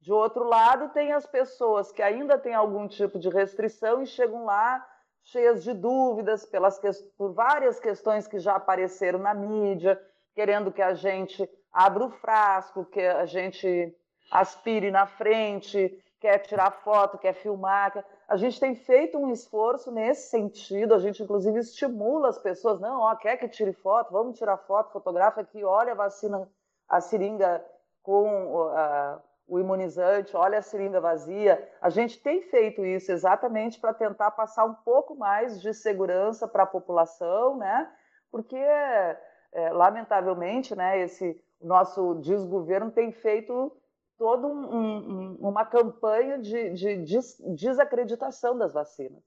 De 0.00 0.12
outro 0.12 0.44
lado, 0.44 0.90
tem 0.90 1.12
as 1.12 1.26
pessoas 1.26 1.90
que 1.90 2.00
ainda 2.00 2.38
têm 2.38 2.54
algum 2.54 2.86
tipo 2.86 3.18
de 3.18 3.28
restrição 3.28 4.00
e 4.00 4.06
chegam 4.06 4.44
lá 4.44 4.86
cheias 5.24 5.62
de 5.62 5.72
dúvidas 5.72 6.44
pelas 6.44 6.80
por 7.16 7.32
várias 7.32 7.78
questões 7.78 8.26
que 8.26 8.38
já 8.38 8.56
apareceram 8.56 9.18
na 9.18 9.34
mídia, 9.34 10.00
querendo 10.34 10.72
que 10.72 10.82
a 10.82 10.94
gente 10.94 11.48
abra 11.72 12.04
o 12.04 12.10
frasco, 12.10 12.84
que 12.84 13.00
a 13.00 13.26
gente 13.26 13.94
aspire 14.30 14.90
na 14.90 15.06
frente, 15.06 16.02
quer 16.20 16.38
tirar 16.38 16.70
foto, 16.70 17.18
quer 17.18 17.32
filmar. 17.32 18.04
A 18.28 18.36
gente 18.36 18.60
tem 18.60 18.74
feito 18.74 19.18
um 19.18 19.32
esforço 19.32 19.90
nesse 19.90 20.30
sentido, 20.30 20.94
a 20.94 20.98
gente 20.98 21.22
inclusive 21.22 21.58
estimula 21.58 22.28
as 22.28 22.38
pessoas, 22.38 22.80
não, 22.80 23.00
ó, 23.00 23.14
quer 23.16 23.36
que 23.36 23.48
tire 23.48 23.72
foto, 23.72 24.12
vamos 24.12 24.38
tirar 24.38 24.56
foto, 24.58 24.92
fotografa 24.92 25.40
aqui, 25.40 25.64
olha 25.64 25.92
a 25.92 25.96
vacina, 25.96 26.48
a 26.88 27.00
seringa 27.00 27.64
com 28.02 28.68
uh, 28.68 29.20
o 29.50 29.58
imunizante, 29.58 30.36
olha 30.36 30.58
a 30.58 30.62
seringa 30.62 31.00
vazia. 31.00 31.68
A 31.82 31.90
gente 31.90 32.22
tem 32.22 32.40
feito 32.42 32.84
isso 32.84 33.10
exatamente 33.10 33.80
para 33.80 33.92
tentar 33.92 34.30
passar 34.30 34.64
um 34.64 34.74
pouco 34.74 35.16
mais 35.16 35.60
de 35.60 35.74
segurança 35.74 36.46
para 36.46 36.62
a 36.62 36.66
população, 36.66 37.56
né? 37.56 37.92
Porque, 38.30 38.56
é, 38.56 39.18
lamentavelmente, 39.72 40.76
né, 40.76 41.00
esse 41.00 41.42
nosso 41.60 42.14
desgoverno 42.20 42.92
tem 42.92 43.10
feito 43.10 43.76
toda 44.16 44.46
um, 44.46 44.76
um, 44.76 45.36
uma 45.40 45.66
campanha 45.66 46.38
de, 46.38 46.70
de, 46.74 46.96
des, 46.98 47.36
desacreditação 47.56 48.56
das 48.56 48.72
vacinas. 48.72 49.22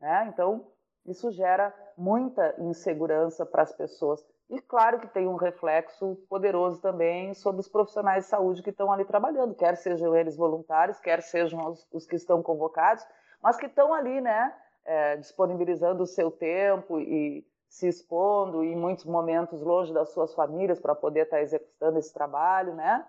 Né? 0.00 0.28
Então, 0.32 0.66
isso 1.06 1.30
gera 1.30 1.72
muita 1.96 2.54
insegurança 2.58 3.46
para 3.46 3.62
as 3.62 3.72
pessoas. 3.72 4.24
E 4.50 4.60
claro 4.60 4.98
que 4.98 5.06
tem 5.06 5.28
um 5.28 5.36
reflexo 5.36 6.16
poderoso 6.28 6.80
também 6.80 7.34
sobre 7.34 7.60
os 7.60 7.68
profissionais 7.68 8.24
de 8.24 8.30
saúde 8.30 8.62
que 8.62 8.70
estão 8.70 8.90
ali 8.90 9.04
trabalhando, 9.04 9.54
quer 9.54 9.76
sejam 9.76 10.16
eles 10.16 10.36
voluntários, 10.36 10.98
quer 10.98 11.22
sejam 11.22 11.66
os, 11.66 11.86
os 11.92 12.06
que 12.06 12.16
estão 12.16 12.42
convocados, 12.42 13.04
mas 13.42 13.56
que 13.56 13.66
estão 13.66 13.92
ali, 13.92 14.20
né, 14.20 14.54
é, 14.84 15.16
disponibilizando 15.16 16.02
o 16.02 16.06
seu 16.06 16.30
tempo 16.30 16.98
e 16.98 17.46
se 17.68 17.86
expondo, 17.86 18.64
e 18.64 18.72
em 18.72 18.76
muitos 18.76 19.04
momentos 19.04 19.60
longe 19.60 19.92
das 19.92 20.10
suas 20.14 20.34
famílias 20.34 20.80
para 20.80 20.94
poder 20.94 21.24
estar 21.24 21.36
tá 21.36 21.42
executando 21.42 21.98
esse 21.98 22.14
trabalho, 22.14 22.74
né? 22.74 23.04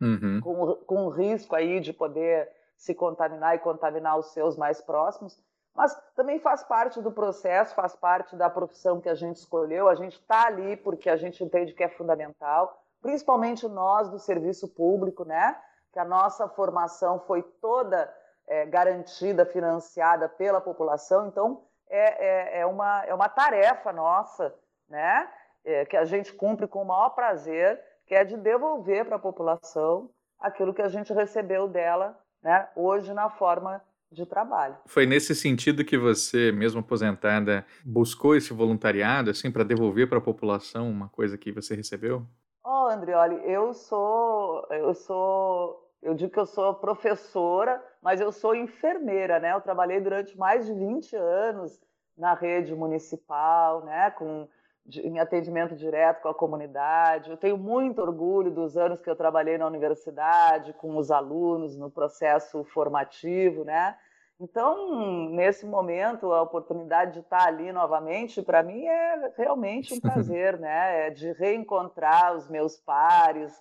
uhum. 0.00 0.40
com, 0.40 0.74
com 0.86 1.06
o 1.06 1.10
risco 1.10 1.54
aí 1.54 1.80
de 1.80 1.92
poder 1.92 2.48
se 2.76 2.94
contaminar 2.94 3.54
e 3.54 3.58
contaminar 3.58 4.18
os 4.18 4.32
seus 4.32 4.56
mais 4.56 4.80
próximos, 4.80 5.38
mas 5.80 5.98
também 6.14 6.38
faz 6.38 6.62
parte 6.62 7.00
do 7.00 7.10
processo, 7.10 7.74
faz 7.74 7.96
parte 7.96 8.36
da 8.36 8.50
profissão 8.50 9.00
que 9.00 9.08
a 9.08 9.14
gente 9.14 9.36
escolheu. 9.36 9.88
A 9.88 9.94
gente 9.94 10.20
está 10.20 10.46
ali 10.46 10.76
porque 10.76 11.08
a 11.08 11.16
gente 11.16 11.42
entende 11.42 11.72
que 11.72 11.82
é 11.82 11.88
fundamental, 11.88 12.84
principalmente 13.00 13.66
nós 13.66 14.10
do 14.10 14.18
serviço 14.18 14.68
público, 14.68 15.24
né? 15.24 15.58
Que 15.90 15.98
a 15.98 16.04
nossa 16.04 16.46
formação 16.50 17.18
foi 17.20 17.42
toda 17.62 18.14
é, 18.46 18.66
garantida, 18.66 19.46
financiada 19.46 20.28
pela 20.28 20.60
população. 20.60 21.28
Então, 21.28 21.62
é, 21.88 22.58
é, 22.58 22.60
é, 22.60 22.66
uma, 22.66 23.02
é 23.06 23.14
uma 23.14 23.30
tarefa 23.30 23.90
nossa, 23.90 24.54
né? 24.86 25.30
É, 25.64 25.86
que 25.86 25.96
a 25.96 26.04
gente 26.04 26.30
cumpre 26.34 26.66
com 26.68 26.82
o 26.82 26.86
maior 26.86 27.08
prazer 27.14 27.82
que 28.04 28.14
é 28.14 28.22
de 28.22 28.36
devolver 28.36 29.06
para 29.06 29.16
a 29.16 29.20
população 29.20 30.10
aquilo 30.38 30.74
que 30.74 30.82
a 30.82 30.88
gente 30.88 31.10
recebeu 31.10 31.66
dela, 31.66 32.18
né, 32.42 32.68
hoje 32.74 33.14
na 33.14 33.30
forma 33.30 33.82
de 34.10 34.26
trabalho. 34.26 34.76
Foi 34.86 35.06
nesse 35.06 35.34
sentido 35.34 35.84
que 35.84 35.96
você, 35.96 36.50
mesmo 36.50 36.80
aposentada, 36.80 37.64
buscou 37.84 38.34
esse 38.34 38.52
voluntariado 38.52 39.30
assim 39.30 39.50
para 39.50 39.64
devolver 39.64 40.08
para 40.08 40.18
a 40.18 40.22
população 40.22 40.90
uma 40.90 41.08
coisa 41.08 41.38
que 41.38 41.52
você 41.52 41.74
recebeu? 41.74 42.26
Oh, 42.64 42.88
Andrioli, 42.90 43.40
eu 43.44 43.72
sou 43.72 44.66
eu 44.70 44.94
sou 44.94 45.88
eu 46.02 46.14
digo 46.14 46.32
que 46.32 46.38
eu 46.38 46.46
sou 46.46 46.74
professora, 46.74 47.82
mas 48.02 48.20
eu 48.20 48.32
sou 48.32 48.54
enfermeira, 48.54 49.38
né? 49.38 49.52
Eu 49.52 49.60
trabalhei 49.60 50.00
durante 50.00 50.36
mais 50.36 50.66
de 50.66 50.72
20 50.72 51.14
anos 51.14 51.78
na 52.16 52.34
rede 52.34 52.74
municipal, 52.74 53.84
né, 53.84 54.10
com 54.10 54.46
em 54.86 55.18
atendimento 55.18 55.76
direto 55.76 56.22
com 56.22 56.28
a 56.28 56.34
comunidade. 56.34 57.30
Eu 57.30 57.36
tenho 57.36 57.56
muito 57.56 58.00
orgulho 58.00 58.50
dos 58.50 58.76
anos 58.76 59.00
que 59.00 59.08
eu 59.08 59.16
trabalhei 59.16 59.58
na 59.58 59.66
universidade, 59.66 60.72
com 60.74 60.96
os 60.96 61.10
alunos, 61.10 61.76
no 61.76 61.90
processo 61.90 62.64
formativo, 62.64 63.64
né? 63.64 63.96
Então, 64.40 65.28
nesse 65.28 65.66
momento, 65.66 66.32
a 66.32 66.40
oportunidade 66.40 67.12
de 67.12 67.20
estar 67.20 67.46
ali 67.46 67.70
novamente, 67.72 68.40
para 68.40 68.62
mim 68.62 68.86
é 68.86 69.32
realmente 69.36 69.92
um 69.92 70.00
prazer, 70.00 70.58
né? 70.58 71.08
É 71.08 71.10
de 71.10 71.32
reencontrar 71.32 72.34
os 72.34 72.48
meus 72.48 72.78
pares, 72.78 73.52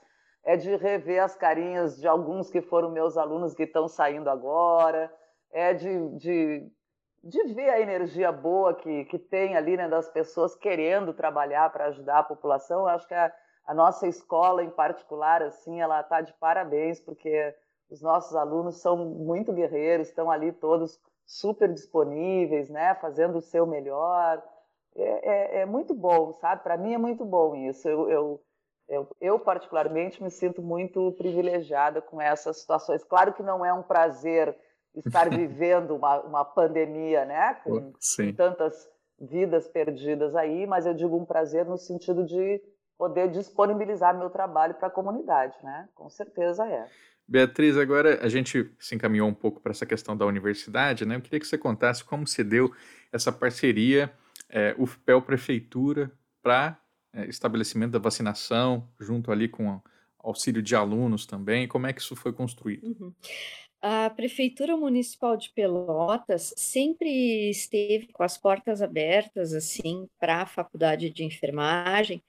é 0.44 0.56
de 0.56 0.74
rever 0.78 1.22
as 1.22 1.36
carinhas 1.36 2.00
de 2.00 2.08
alguns 2.08 2.50
que 2.50 2.62
foram 2.62 2.92
meus 2.92 3.18
alunos 3.18 3.54
que 3.54 3.64
estão 3.64 3.90
saindo 3.90 4.30
agora, 4.30 5.14
é 5.52 5.74
de, 5.74 6.10
de 6.16 6.72
de 7.24 7.44
ver 7.54 7.70
a 7.70 7.80
energia 7.80 8.32
boa 8.32 8.74
que, 8.74 9.06
que 9.06 9.20
tem 9.20 9.56
ali, 9.56 9.76
né, 9.76 9.88
das 9.88 10.10
pessoas 10.10 10.56
querendo 10.56 11.14
trabalhar 11.14 11.70
para 11.72 11.86
ajudar 11.86 12.20
a 12.20 12.24
população. 12.24 12.82
Eu 12.82 12.88
acho 12.88 13.08
que 13.08 13.14
a, 13.14 13.32
a 13.66 13.74
nossa 13.74 14.08
escola, 14.08 14.64
em 14.64 14.70
particular, 14.70 15.42
assim, 15.42 15.82
ela 15.82 16.02
está 16.02 16.22
de 16.22 16.34
parabéns, 16.34 17.00
porque 17.00 17.54
os 17.90 18.02
nossos 18.02 18.36
alunos 18.36 18.82
são 18.82 18.98
muito 18.98 19.52
guerreiros, 19.52 20.08
estão 20.08 20.30
ali 20.30 20.52
todos 20.52 21.00
super 21.26 21.72
disponíveis, 21.72 22.70
né, 22.70 22.96
fazendo 22.96 23.38
o 23.38 23.42
seu 23.42 23.66
melhor. 23.68 24.42
É, 24.96 25.60
é, 25.60 25.62
é 25.62 25.66
muito 25.66 25.94
bom, 25.94 26.34
sabe? 26.34 26.64
Para 26.64 26.78
mim 26.78 26.94
é 26.94 26.98
muito 26.98 27.24
bom 27.26 27.56
isso. 27.56 27.88
Eu, 27.88 28.10
eu, 28.10 28.42
eu, 28.88 29.08
eu, 29.22 29.40
particularmente, 29.40 30.22
me 30.22 30.32
sinto 30.32 30.62
muito 30.62 31.12
privilegiada 31.14 32.02
com 32.02 32.20
essas 32.20 32.58
situações. 32.58 33.04
Claro 33.04 33.34
que 33.34 33.44
não 33.44 33.64
é 33.64 33.72
um 33.72 33.84
prazer 33.84 34.58
estar 34.96 35.30
vivendo 35.30 35.96
uma, 35.96 36.22
uma 36.22 36.46
pandemia, 36.46 37.26
né? 37.26 37.56
Com, 37.64 37.92
com, 37.92 38.34
tantas 38.36 38.90
vidas 39.20 39.68
perdidas 39.68 40.36
aí, 40.36 40.66
mas 40.66 40.86
eu 40.86 40.94
digo 40.94 41.18
um 41.18 41.26
prazer 41.26 41.66
no 41.66 41.78
sentido 41.78 42.26
de 42.26 42.62
poder 42.98 43.30
disponibilizar 43.32 44.18
meu 44.18 44.30
trabalho 44.30 44.76
para 44.76 44.88
a 44.88 44.92
comunidade, 44.92 45.56
né? 45.64 45.88
Com 45.96 46.10
certeza 46.10 46.66
é. 46.66 46.88
Beatriz, 47.28 47.78
agora 47.78 48.20
a 48.26 48.28
gente 48.28 48.74
se 48.80 48.96
encaminhou 48.96 49.28
um 49.28 49.34
pouco 49.34 49.62
para 49.62 49.72
essa 49.72 49.86
questão 49.86 50.18
da 50.18 50.26
universidade, 50.26 51.06
né? 51.06 51.16
Eu 51.16 51.22
queria 51.22 51.40
que 51.40 51.48
você 51.48 51.58
contasse 51.58 52.04
como 52.04 52.26
se 52.26 52.44
deu 52.44 52.72
essa 53.12 53.32
parceria 53.32 54.12
é, 54.50 54.76
UFPEL 54.78 55.22
Prefeitura 55.22 56.12
para 56.42 56.80
é, 57.14 57.26
estabelecimento 57.28 57.92
da 57.92 58.00
vacinação, 58.00 58.88
junto 59.00 59.32
ali 59.32 59.48
com 59.48 59.80
auxílio 60.20 60.62
de 60.62 60.76
alunos 60.76 61.26
também? 61.26 61.68
Como 61.68 61.88
é 61.88 61.94
que 61.94 62.02
isso 62.02 62.16
foi 62.16 62.34
construído? 62.34 62.84
Uhum. 62.84 63.14
A 63.82 64.10
Prefeitura 64.10 64.76
Municipal 64.76 65.38
de 65.38 65.50
Pelotas 65.52 66.54
sempre 66.58 67.50
esteve 67.50 68.08
com 68.08 68.24
as 68.24 68.38
portas 68.38 68.82
abertas 68.82 69.54
assim 69.54 70.10
para 70.20 70.42
a 70.42 70.46
Faculdade 70.46 71.10
de 71.10 71.24
Enfermagem, 71.24 72.22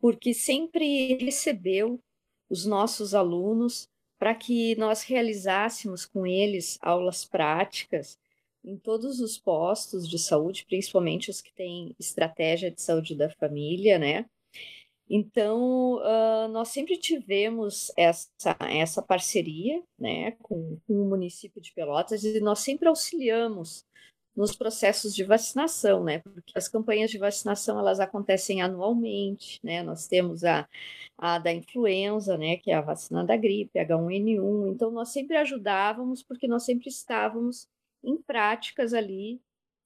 porque 0.00 0.32
sempre 0.32 1.16
recebeu 1.16 2.00
os 2.48 2.64
nossos 2.64 3.16
alunos 3.16 3.88
para 4.16 4.32
que 4.32 4.76
nós 4.76 5.02
realizássemos 5.02 6.06
com 6.06 6.24
eles 6.24 6.78
aulas 6.80 7.24
práticas 7.24 8.16
em 8.64 8.76
todos 8.76 9.18
os 9.18 9.36
postos 9.36 10.08
de 10.08 10.20
saúde, 10.20 10.64
principalmente 10.64 11.30
os 11.30 11.40
que 11.40 11.52
têm 11.52 11.96
estratégia 11.98 12.70
de 12.70 12.80
saúde 12.80 13.16
da 13.16 13.28
família, 13.28 13.98
né? 13.98 14.24
Então, 15.14 15.96
uh, 15.96 16.48
nós 16.48 16.68
sempre 16.68 16.96
tivemos 16.96 17.92
essa, 17.98 18.56
essa 18.60 19.02
parceria 19.02 19.82
né, 19.98 20.30
com, 20.40 20.78
com, 20.86 21.02
o 21.02 21.04
município 21.06 21.60
de 21.60 21.70
Pelotas 21.74 22.24
e 22.24 22.40
nós 22.40 22.60
sempre 22.60 22.88
auxiliamos 22.88 23.84
nos 24.34 24.56
processos 24.56 25.14
de 25.14 25.22
vacinação, 25.22 26.02
né? 26.02 26.20
Porque 26.20 26.54
as 26.56 26.66
campanhas 26.66 27.10
de 27.10 27.18
vacinação 27.18 27.78
elas 27.78 28.00
acontecem 28.00 28.62
anualmente, 28.62 29.60
né? 29.62 29.82
Nós 29.82 30.08
temos 30.08 30.44
a, 30.44 30.66
a 31.18 31.38
da 31.38 31.52
influenza, 31.52 32.38
né? 32.38 32.56
Que 32.56 32.70
é 32.70 32.74
a 32.74 32.80
vacina 32.80 33.22
da 33.22 33.36
gripe, 33.36 33.78
H1N1. 33.78 34.72
Então, 34.72 34.90
nós 34.90 35.10
sempre 35.10 35.36
ajudávamos 35.36 36.22
porque 36.22 36.48
nós 36.48 36.64
sempre 36.64 36.88
estávamos 36.88 37.68
em 38.02 38.16
práticas 38.16 38.94
ali 38.94 39.42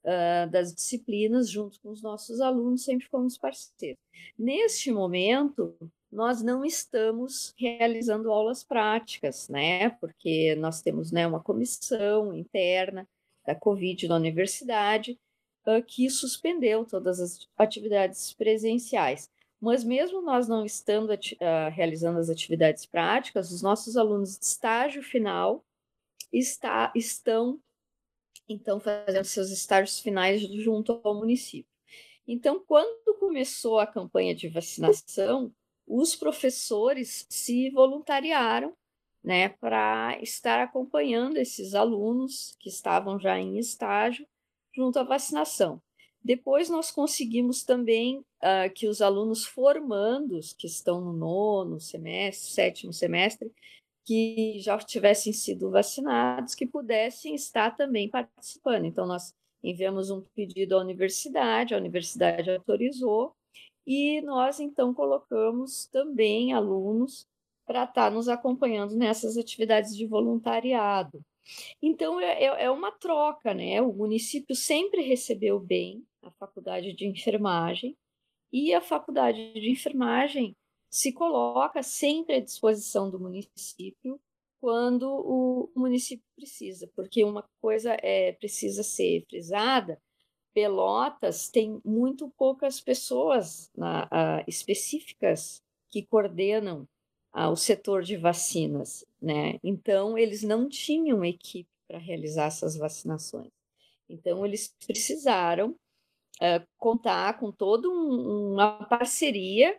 uh, 0.06 0.50
das 0.50 0.72
disciplinas 0.72 1.50
junto 1.50 1.80
com 1.80 1.90
os 1.90 2.00
nossos 2.00 2.40
alunos, 2.40 2.84
sempre 2.84 3.06
fomos 3.08 3.36
parceiros. 3.36 3.98
Neste 4.38 4.92
momento, 4.92 5.76
nós 6.10 6.42
não 6.42 6.64
estamos 6.64 7.52
realizando 7.58 8.30
aulas 8.30 8.62
práticas, 8.62 9.48
né? 9.48 9.90
Porque 9.90 10.54
nós 10.56 10.80
temos 10.80 11.10
né, 11.10 11.26
uma 11.26 11.42
comissão 11.42 12.34
interna 12.34 13.06
da 13.44 13.54
Covid 13.54 14.08
na 14.08 14.16
universidade 14.16 15.18
uh, 15.66 15.82
que 15.82 16.08
suspendeu 16.08 16.84
todas 16.84 17.20
as 17.20 17.48
atividades 17.56 18.32
presenciais. 18.32 19.30
Mas 19.60 19.82
mesmo 19.82 20.20
nós 20.22 20.46
não 20.46 20.64
estando 20.64 21.10
uh, 21.10 21.70
realizando 21.72 22.18
as 22.18 22.30
atividades 22.30 22.86
práticas, 22.86 23.50
os 23.50 23.62
nossos 23.62 23.96
alunos 23.96 24.38
de 24.38 24.44
estágio 24.44 25.02
final 25.02 25.64
está, 26.32 26.92
estão 26.94 27.60
então 28.48 28.80
fazendo 28.80 29.24
seus 29.24 29.50
estágios 29.50 29.98
finais 30.00 30.42
junto 30.42 31.00
ao 31.02 31.14
município. 31.14 31.70
Então, 32.26 32.62
quando 32.66 33.18
começou 33.18 33.78
a 33.78 33.86
campanha 33.86 34.34
de 34.34 34.48
vacinação, 34.48 35.52
os 35.86 36.16
professores 36.16 37.26
se 37.28 37.70
voluntariaram 37.70 38.74
né, 39.22 39.48
para 39.48 40.18
estar 40.20 40.60
acompanhando 40.60 41.36
esses 41.36 41.74
alunos 41.74 42.56
que 42.60 42.68
estavam 42.68 43.18
já 43.18 43.38
em 43.38 43.58
estágio 43.58 44.26
junto 44.74 44.98
à 44.98 45.02
vacinação. 45.02 45.80
Depois 46.22 46.68
nós 46.68 46.90
conseguimos 46.90 47.62
também 47.62 48.18
uh, 48.18 48.72
que 48.74 48.88
os 48.88 49.00
alunos 49.00 49.44
formandos 49.44 50.52
que 50.52 50.66
estão 50.66 51.00
no 51.00 51.12
nono 51.12 51.78
semestre, 51.78 52.50
sétimo 52.50 52.92
semestre, 52.92 53.52
que 54.06 54.58
já 54.60 54.78
tivessem 54.78 55.32
sido 55.32 55.70
vacinados, 55.70 56.54
que 56.54 56.66
pudessem 56.66 57.34
estar 57.34 57.76
também 57.76 58.08
participando. 58.08 58.84
Então, 58.84 59.06
nós 59.06 59.34
enviamos 59.62 60.10
um 60.10 60.22
pedido 60.34 60.76
à 60.76 60.80
universidade, 60.80 61.74
a 61.74 61.78
universidade 61.78 62.50
autorizou, 62.50 63.34
e 63.86 64.20
nós 64.22 64.60
então 64.60 64.94
colocamos 64.94 65.86
também 65.86 66.52
alunos 66.52 67.26
para 67.66 67.84
estar 67.84 68.10
nos 68.10 68.28
acompanhando 68.28 68.96
nessas 68.96 69.36
atividades 69.36 69.96
de 69.96 70.06
voluntariado. 70.06 71.20
Então, 71.82 72.20
é, 72.20 72.44
é, 72.44 72.64
é 72.64 72.70
uma 72.70 72.92
troca, 72.92 73.52
né? 73.52 73.82
O 73.82 73.92
município 73.92 74.54
sempre 74.54 75.02
recebeu 75.02 75.58
bem 75.58 76.04
a 76.22 76.30
faculdade 76.30 76.92
de 76.92 77.06
enfermagem, 77.06 77.96
e 78.52 78.72
a 78.72 78.80
faculdade 78.80 79.52
de 79.52 79.70
enfermagem 79.70 80.56
se 80.96 81.12
coloca 81.12 81.82
sempre 81.82 82.36
à 82.36 82.40
disposição 82.40 83.10
do 83.10 83.20
município 83.20 84.18
quando 84.58 85.04
o 85.04 85.70
município 85.76 86.24
precisa, 86.34 86.90
porque 86.96 87.22
uma 87.22 87.46
coisa 87.60 87.98
é 88.02 88.32
precisa 88.32 88.82
ser 88.82 89.26
frisada, 89.28 90.00
Pelotas 90.54 91.50
tem 91.50 91.78
muito 91.84 92.32
poucas 92.38 92.80
pessoas 92.80 93.70
na, 93.76 94.08
específicas 94.48 95.62
que 95.90 96.02
coordenam 96.02 96.88
o 97.34 97.56
setor 97.56 98.02
de 98.02 98.16
vacinas, 98.16 99.04
né? 99.20 99.60
Então 99.62 100.16
eles 100.16 100.42
não 100.42 100.66
tinham 100.66 101.22
equipe 101.22 101.68
para 101.86 101.98
realizar 101.98 102.46
essas 102.46 102.74
vacinações. 102.74 103.52
Então 104.08 104.46
eles 104.46 104.74
precisaram 104.86 105.72
uh, 106.40 106.66
contar 106.78 107.38
com 107.38 107.52
toda 107.52 107.86
um, 107.86 108.54
uma 108.54 108.86
parceria 108.86 109.78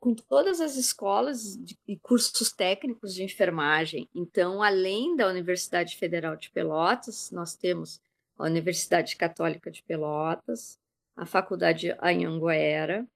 com 0.00 0.14
todas 0.14 0.60
as 0.60 0.76
escolas 0.76 1.58
e 1.86 1.96
cursos 1.98 2.50
técnicos 2.50 3.14
de 3.14 3.22
enfermagem. 3.22 4.08
Então, 4.14 4.62
além 4.62 5.14
da 5.14 5.28
Universidade 5.28 5.96
Federal 5.96 6.36
de 6.36 6.50
Pelotas, 6.50 7.30
nós 7.30 7.54
temos 7.54 8.00
a 8.38 8.44
Universidade 8.44 9.16
Católica 9.16 9.70
de 9.70 9.82
Pelotas, 9.82 10.78
a 11.14 11.26
Faculdade 11.26 11.94
Anhanguera, 12.00 13.06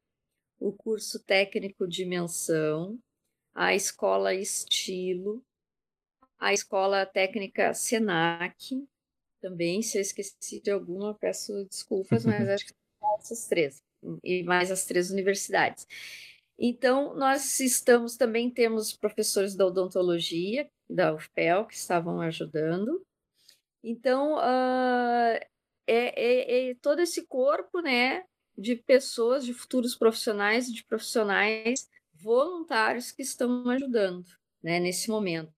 o 0.59 0.73
curso 0.73 1.19
técnico 1.21 1.89
de 1.89 2.05
menção, 2.05 2.99
a 3.55 3.75
Escola 3.75 4.35
Estilo, 4.35 5.43
a 6.39 6.53
Escola 6.53 7.07
Técnica 7.07 7.73
Senac, 7.73 8.87
também, 9.41 9.81
se 9.83 9.97
eu 9.97 10.03
esqueci 10.03 10.61
de 10.61 10.71
alguma, 10.71 11.15
peço 11.15 11.65
desculpas, 11.65 12.25
mas 12.27 12.47
acho 12.49 12.67
que 12.67 12.75
são 12.99 13.17
essas 13.19 13.47
três, 13.47 13.83
e 14.23 14.43
mais 14.43 14.71
as 14.71 14.85
três 14.85 15.11
universidades. 15.11 15.87
Então, 16.63 17.15
nós 17.15 17.59
estamos 17.59 18.19
também 18.19 18.51
temos 18.51 18.93
professores 18.93 19.57
da 19.57 19.65
odontologia 19.65 20.71
da 20.89 21.15
UFPEL 21.15 21.65
que 21.65 21.75
estavam 21.75 22.21
ajudando. 22.21 23.03
Então, 23.83 24.37
uh, 24.37 25.41
é, 25.87 26.23
é, 26.23 26.71
é, 26.71 26.75
todo 26.75 27.01
esse 27.01 27.27
corpo 27.27 27.81
né, 27.81 28.25
de 28.59 28.77
pessoas, 28.77 29.47
de 29.47 29.55
futuros 29.55 29.97
profissionais, 29.97 30.71
de 30.71 30.85
profissionais 30.85 31.89
voluntários 32.13 33.11
que 33.11 33.23
estão 33.23 33.67
ajudando 33.71 34.29
né, 34.63 34.79
nesse 34.79 35.09
momento. 35.09 35.51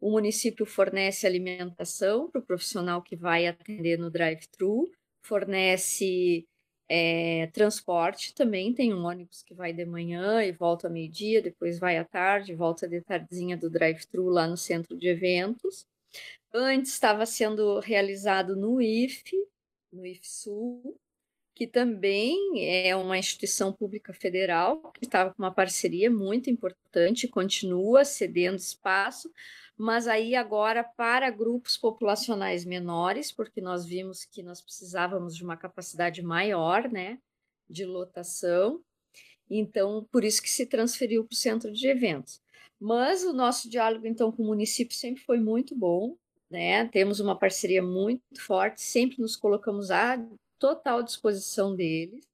O 0.00 0.12
município 0.12 0.64
fornece 0.64 1.26
alimentação 1.26 2.30
para 2.30 2.40
o 2.40 2.44
profissional 2.44 3.02
que 3.02 3.16
vai 3.16 3.48
atender 3.48 3.98
no 3.98 4.08
drive-thru, 4.08 4.88
fornece 5.20 6.46
é, 6.88 7.48
transporte 7.52 8.34
também, 8.34 8.72
tem 8.72 8.92
um 8.92 9.04
ônibus 9.04 9.42
que 9.42 9.54
vai 9.54 9.72
de 9.72 9.84
manhã 9.84 10.42
e 10.42 10.52
volta 10.52 10.86
ao 10.86 10.92
meio-dia, 10.92 11.40
depois 11.40 11.78
vai 11.78 11.96
à 11.96 12.04
tarde, 12.04 12.54
volta 12.54 12.86
de 12.88 13.00
tardezinha 13.00 13.56
do 13.56 13.70
drive-thru 13.70 14.28
lá 14.28 14.46
no 14.46 14.56
centro 14.56 14.96
de 14.96 15.08
eventos. 15.08 15.86
Antes 16.52 16.92
estava 16.92 17.26
sendo 17.26 17.80
realizado 17.80 18.54
no 18.54 18.80
IFE, 18.80 19.36
no 19.92 20.06
IFE 20.06 20.26
Sul, 20.26 20.96
que 21.54 21.66
também 21.66 22.36
é 22.56 22.94
uma 22.96 23.16
instituição 23.16 23.72
pública 23.72 24.12
federal, 24.12 24.92
que 24.92 25.04
estava 25.04 25.32
com 25.32 25.42
uma 25.42 25.54
parceria 25.54 26.10
muito 26.10 26.50
importante, 26.50 27.28
continua 27.28 28.04
cedendo 28.04 28.56
espaço, 28.56 29.30
mas 29.76 30.06
aí 30.06 30.34
agora 30.34 30.84
para 30.84 31.30
grupos 31.30 31.76
populacionais 31.76 32.64
menores, 32.64 33.32
porque 33.32 33.60
nós 33.60 33.84
vimos 33.84 34.24
que 34.24 34.42
nós 34.42 34.60
precisávamos 34.60 35.36
de 35.36 35.42
uma 35.42 35.56
capacidade 35.56 36.22
maior, 36.22 36.88
né, 36.88 37.18
de 37.68 37.84
lotação. 37.84 38.80
Então, 39.50 40.06
por 40.10 40.24
isso 40.24 40.42
que 40.42 40.50
se 40.50 40.66
transferiu 40.66 41.24
para 41.24 41.32
o 41.34 41.36
centro 41.36 41.72
de 41.72 41.86
eventos. 41.88 42.40
Mas 42.80 43.24
o 43.24 43.32
nosso 43.32 43.68
diálogo 43.68 44.06
então 44.06 44.30
com 44.30 44.42
o 44.42 44.46
município 44.46 44.96
sempre 44.96 45.22
foi 45.22 45.38
muito 45.38 45.74
bom, 45.76 46.16
né? 46.50 46.86
Temos 46.88 47.20
uma 47.20 47.38
parceria 47.38 47.82
muito 47.82 48.22
forte, 48.40 48.82
sempre 48.82 49.20
nos 49.20 49.36
colocamos 49.36 49.90
à 49.90 50.18
total 50.58 51.02
disposição 51.02 51.74
deles, 51.74 52.26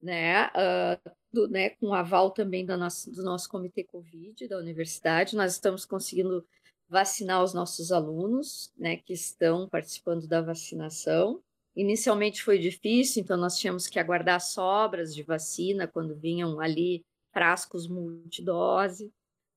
né? 0.00 0.46
Uh, 0.48 1.10
do, 1.32 1.48
né, 1.48 1.70
com 1.70 1.94
aval 1.94 2.30
também 2.30 2.64
do 2.64 2.76
nosso, 2.76 3.10
do 3.10 3.22
nosso 3.22 3.48
comitê 3.48 3.82
Covid 3.84 4.46
da 4.46 4.58
universidade, 4.58 5.34
nós 5.34 5.52
estamos 5.52 5.84
conseguindo 5.84 6.46
vacinar 6.88 7.42
os 7.42 7.54
nossos 7.54 7.90
alunos, 7.90 8.70
né, 8.76 8.98
que 8.98 9.14
estão 9.14 9.68
participando 9.68 10.28
da 10.28 10.42
vacinação. 10.42 11.42
Inicialmente 11.74 12.42
foi 12.42 12.58
difícil, 12.58 13.22
então 13.22 13.36
nós 13.36 13.56
tínhamos 13.56 13.86
que 13.86 13.98
aguardar 13.98 14.40
sobras 14.40 15.14
de 15.14 15.22
vacina 15.22 15.88
quando 15.88 16.14
vinham 16.14 16.60
ali 16.60 17.02
frascos 17.32 17.88
multidose, 17.88 19.10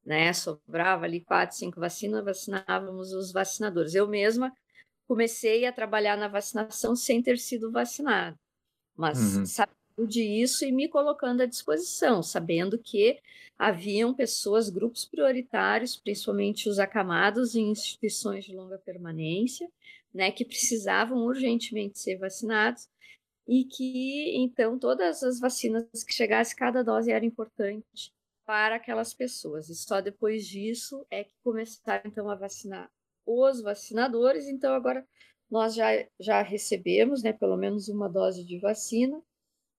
né, 0.05 0.31
sobrava 0.31 1.03
ali 1.03 1.19
quatro, 1.19 1.57
cinco 1.57 1.79
vacinas, 1.79 2.23
vacinávamos 2.23 3.11
os 3.11 3.33
vacinadores. 3.33 3.93
Eu 3.95 4.07
mesma 4.07 4.53
comecei 5.05 5.65
a 5.65 5.73
trabalhar 5.73 6.15
na 6.17 6.29
vacinação 6.29 6.95
sem 6.95 7.21
ter 7.21 7.37
sido 7.37 7.69
vacinada, 7.69 8.39
mas 8.95 9.35
uhum. 9.35 9.45
Isso 9.97 10.65
e 10.65 10.71
me 10.71 10.87
colocando 10.87 11.41
à 11.41 11.45
disposição, 11.45 12.21
sabendo 12.21 12.77
que 12.77 13.19
haviam 13.57 14.13
pessoas, 14.13 14.69
grupos 14.69 15.05
prioritários, 15.05 15.95
principalmente 15.95 16.67
os 16.67 16.79
acamados 16.79 17.55
em 17.55 17.69
instituições 17.71 18.43
de 18.43 18.53
longa 18.53 18.77
permanência, 18.77 19.69
né, 20.13 20.31
que 20.31 20.43
precisavam 20.43 21.19
urgentemente 21.19 21.99
ser 21.99 22.17
vacinados 22.17 22.89
e 23.47 23.63
que 23.63 24.35
então 24.35 24.77
todas 24.77 25.23
as 25.23 25.39
vacinas 25.39 25.85
que 26.05 26.13
chegassem, 26.13 26.55
cada 26.55 26.83
dose 26.83 27.11
era 27.11 27.25
importante 27.25 28.11
para 28.45 28.75
aquelas 28.75 29.13
pessoas. 29.13 29.69
E 29.69 29.75
só 29.75 30.01
depois 30.01 30.45
disso 30.45 31.05
é 31.09 31.23
que 31.23 31.33
começaram 31.43 32.03
então 32.05 32.29
a 32.29 32.35
vacinar 32.35 32.91
os 33.25 33.61
vacinadores. 33.61 34.47
Então 34.47 34.73
agora 34.73 35.05
nós 35.49 35.75
já, 35.75 35.89
já 36.19 36.41
recebemos, 36.41 37.23
né, 37.23 37.31
pelo 37.33 37.57
menos 37.57 37.87
uma 37.87 38.09
dose 38.09 38.43
de 38.43 38.57
vacina 38.59 39.21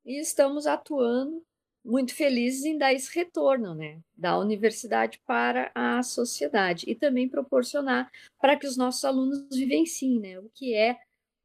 e 0.07 0.21
estamos 0.21 0.67
atuando 0.67 1.45
muito 1.85 2.15
felizes 2.15 2.65
em 2.65 2.77
dar 2.77 2.93
esse 2.93 3.15
retorno, 3.15 3.75
né, 3.75 4.01
da 4.17 4.39
universidade 4.39 5.21
para 5.25 5.71
a 5.75 6.03
sociedade 6.03 6.85
e 6.89 6.95
também 6.95 7.29
proporcionar 7.29 8.11
para 8.41 8.57
que 8.57 8.67
os 8.67 8.77
nossos 8.77 9.05
alunos 9.05 9.47
vivenciem, 9.53 10.19
né, 10.19 10.39
o 10.41 10.51
que 10.53 10.75
é 10.75 10.97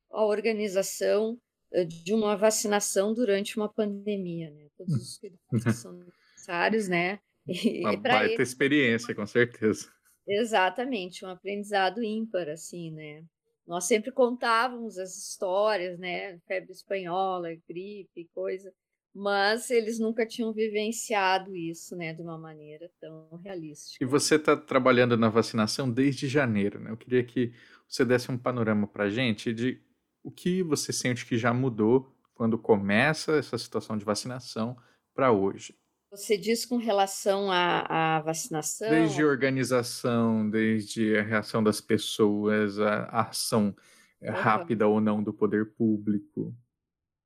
a 0.10 0.26
organização 0.26 1.38
eh, 1.72 1.86
de 1.86 2.14
uma 2.14 2.36
vacinação 2.36 3.14
durante 3.14 3.56
uma 3.56 3.70
pandemia, 3.70 4.50
né, 4.50 4.68
todos 4.76 4.96
os 4.96 5.18
cuidados 5.22 5.64
que 5.64 5.74
são 5.74 5.94
necessários, 5.94 6.88
né, 6.88 7.20
e, 7.48 7.82
uma 7.82 7.96
baita 7.98 8.34
ele... 8.34 8.44
experiência, 8.44 9.14
com 9.14 9.28
certeza. 9.28 9.92
Exatamente, 10.28 11.24
um 11.24 11.30
aprendizado 11.30 12.04
ímpar, 12.04 12.50
assim, 12.50 12.92
né, 12.92 13.24
nós 13.66 13.86
sempre 13.86 14.12
contávamos 14.12 14.98
as 14.98 15.18
histórias, 15.18 15.98
né, 16.00 16.38
febre 16.48 16.72
espanhola, 16.72 17.50
gripe, 17.68 18.30
coisa, 18.34 18.74
mas 19.14 19.70
eles 19.70 20.00
nunca 20.00 20.26
tinham 20.26 20.54
vivenciado 20.54 21.56
isso, 21.56 21.96
né, 21.96 22.14
de 22.14 22.22
uma 22.22 22.38
maneira 22.38 22.90
tão 23.00 23.40
realística. 23.44 24.04
E 24.04 24.08
você 24.08 24.36
está 24.36 24.56
trabalhando 24.56 25.18
na 25.18 25.30
vacinação 25.30 25.90
desde 25.90 26.28
janeiro, 26.28 26.80
né? 26.80 26.92
Eu 26.92 26.98
queria 26.98 27.24
que 27.24 27.54
você 27.88 28.06
desse 28.06 28.32
um 28.32 28.38
panorama 28.38 28.88
para 28.88 29.06
a 29.06 29.10
gente 29.10 29.54
de 29.54 29.82
o 30.24 30.32
que 30.32 30.64
você 30.64 30.94
sente 30.94 31.26
que 31.26 31.38
já 31.38 31.54
mudou 31.54 32.16
quando 32.34 32.58
começa 32.58 33.34
essa 33.34 33.58
situação 33.58 33.98
de 33.98 34.06
vacinação 34.06 34.78
para 35.14 35.32
hoje. 35.32 35.76
Você 36.12 36.38
diz 36.38 36.66
com 36.66 36.76
relação 36.76 37.50
à, 37.50 38.18
à, 38.18 38.22
vacinação? 38.22 38.90
Desde 38.90 39.22
a 39.22 39.26
organização, 39.26 40.50
desde 40.50 41.16
a 41.16 41.24
reação 41.24 41.64
das 41.64 41.80
pessoas, 41.80 42.78
a, 42.80 43.04
a 43.06 43.22
ação 43.30 43.74
uhum. 44.22 44.32
rápida 44.32 44.86
ou 44.88 45.00
não 45.00 45.24
do 45.24 45.34
poder 45.34 45.72
público. 45.74 46.54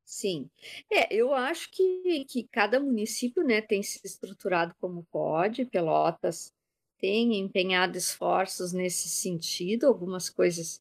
Sim. 0.05 0.47
É, 0.91 1.11
eu 1.11 1.33
acho 1.33 1.71
que, 1.71 2.25
que 2.25 2.47
cada 2.51 2.79
município, 2.79 3.43
né, 3.43 3.59
tem 3.59 3.81
se 3.81 3.99
estruturado 4.05 4.75
como 4.79 5.03
pode. 5.11 5.65
Pelotas 5.65 6.53
tem 6.99 7.39
empenhado 7.39 7.97
esforços 7.97 8.71
nesse 8.71 9.09
sentido, 9.09 9.87
algumas 9.87 10.29
coisas 10.29 10.79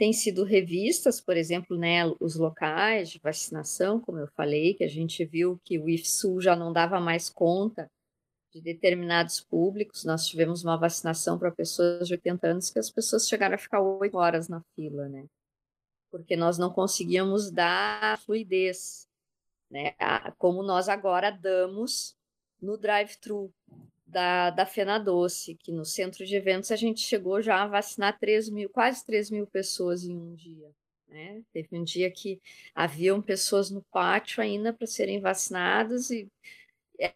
têm 0.00 0.14
sido 0.14 0.44
revistas, 0.44 1.20
por 1.20 1.36
exemplo, 1.36 1.76
né, 1.76 2.06
os 2.18 2.34
locais 2.34 3.10
de 3.10 3.18
vacinação, 3.18 4.00
como 4.00 4.18
eu 4.18 4.26
falei, 4.28 4.72
que 4.72 4.82
a 4.82 4.88
gente 4.88 5.22
viu 5.26 5.60
que 5.62 5.78
o 5.78 5.90
IFSUL 5.90 6.40
já 6.40 6.56
não 6.56 6.72
dava 6.72 6.98
mais 6.98 7.28
conta 7.28 7.86
de 8.50 8.62
determinados 8.62 9.42
públicos. 9.42 10.06
Nós 10.06 10.26
tivemos 10.26 10.64
uma 10.64 10.78
vacinação 10.78 11.38
para 11.38 11.52
pessoas 11.52 12.08
de 12.08 12.14
80 12.14 12.46
anos 12.48 12.70
que 12.70 12.78
as 12.78 12.90
pessoas 12.90 13.28
chegaram 13.28 13.56
a 13.56 13.58
ficar 13.58 13.82
oito 13.82 14.16
horas 14.16 14.48
na 14.48 14.62
fila, 14.74 15.06
né? 15.06 15.26
porque 16.10 16.36
nós 16.36 16.58
não 16.58 16.70
conseguíamos 16.72 17.50
dar 17.50 18.18
fluidez, 18.20 19.06
né? 19.70 19.94
Como 20.36 20.62
nós 20.62 20.88
agora 20.88 21.30
damos 21.30 22.16
no 22.60 22.76
drive-thru 22.76 23.52
da, 24.10 24.50
da 24.50 24.66
Fena 24.66 24.98
Doce, 24.98 25.54
que 25.54 25.72
no 25.72 25.84
centro 25.84 26.24
de 26.26 26.34
eventos 26.34 26.70
a 26.70 26.76
gente 26.76 27.00
chegou 27.00 27.40
já 27.40 27.62
a 27.62 27.66
vacinar 27.66 28.18
3 28.18 28.50
mil, 28.50 28.68
quase 28.68 29.04
3 29.06 29.30
mil 29.30 29.46
pessoas 29.46 30.04
em 30.04 30.16
um 30.16 30.34
dia. 30.34 30.70
Né? 31.08 31.42
Teve 31.52 31.68
um 31.76 31.84
dia 31.84 32.10
que 32.10 32.40
haviam 32.74 33.20
pessoas 33.22 33.70
no 33.70 33.82
pátio 33.90 34.42
ainda 34.42 34.72
para 34.72 34.86
serem 34.86 35.20
vacinadas 35.20 36.10
e 36.10 36.28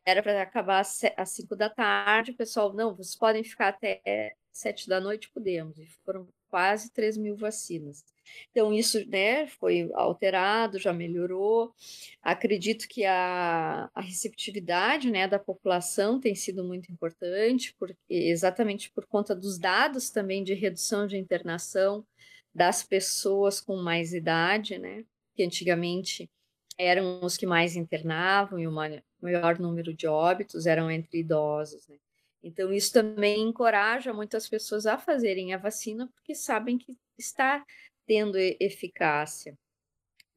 era 0.04 0.22
para 0.22 0.42
acabar 0.42 0.80
às 0.80 1.30
5 1.30 1.54
da 1.57 1.68
tarde. 1.68 2.30
O 2.30 2.37
pessoal, 2.37 2.72
não, 2.72 2.94
vocês 2.94 3.16
podem 3.16 3.44
ficar 3.44 3.68
até 3.68 4.35
7 4.52 4.88
da 4.88 5.00
noite, 5.00 5.30
podemos. 5.30 5.78
E 5.78 5.87
foram 6.04 6.28
quase 6.54 6.88
3 6.92 7.16
mil 7.16 7.34
vacinas. 7.34 8.04
Então, 8.52 8.72
isso 8.72 9.04
né, 9.08 9.48
foi 9.48 9.90
alterado, 9.92 10.78
já 10.78 10.92
melhorou. 10.92 11.74
Acredito 12.22 12.86
que 12.86 13.04
a, 13.04 13.90
a 13.92 14.00
receptividade 14.00 15.10
né, 15.10 15.26
da 15.26 15.36
população 15.36 16.20
tem 16.20 16.32
sido 16.36 16.62
muito 16.62 16.92
importante, 16.92 17.74
porque, 17.76 17.96
exatamente 18.08 18.88
por 18.92 19.04
conta 19.04 19.34
dos 19.34 19.58
dados 19.58 20.10
também 20.10 20.44
de 20.44 20.54
redução 20.54 21.08
de 21.08 21.16
internação 21.16 22.06
das 22.54 22.84
pessoas 22.84 23.60
com 23.60 23.76
mais 23.78 24.14
idade, 24.14 24.78
né, 24.78 25.04
que 25.34 25.42
antigamente 25.42 26.30
eram 26.78 27.18
os 27.20 27.36
que 27.36 27.46
mais 27.46 27.74
internavam 27.74 28.60
e 28.60 28.68
o 28.68 28.72
maior 29.20 29.58
número 29.58 29.92
de 29.92 30.06
óbitos 30.06 30.66
eram 30.66 30.88
entre 30.88 31.18
idosos. 31.18 31.88
Né? 31.88 31.96
Então, 32.44 32.70
isso 32.70 32.92
também 32.92 33.40
encoraja 33.40 34.12
muitas 34.12 34.46
pessoas 34.46 34.85
a 34.85 34.98
fazerem 34.98 35.54
a 35.54 35.59
vacina, 35.59 36.07
porque 36.09 36.35
sabem 36.35 36.76
que 36.76 36.94
está 37.18 37.64
tendo 38.07 38.37
eficácia. 38.37 39.57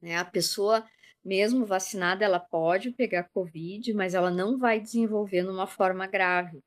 Né? 0.00 0.16
A 0.16 0.24
pessoa, 0.24 0.88
mesmo 1.22 1.66
vacinada, 1.66 2.24
ela 2.24 2.40
pode 2.40 2.92
pegar 2.92 3.28
Covid, 3.28 3.92
mas 3.92 4.14
ela 4.14 4.30
não 4.30 4.56
vai 4.56 4.80
desenvolver 4.80 5.42
numa 5.42 5.66
forma 5.66 6.06
grave. 6.06 6.60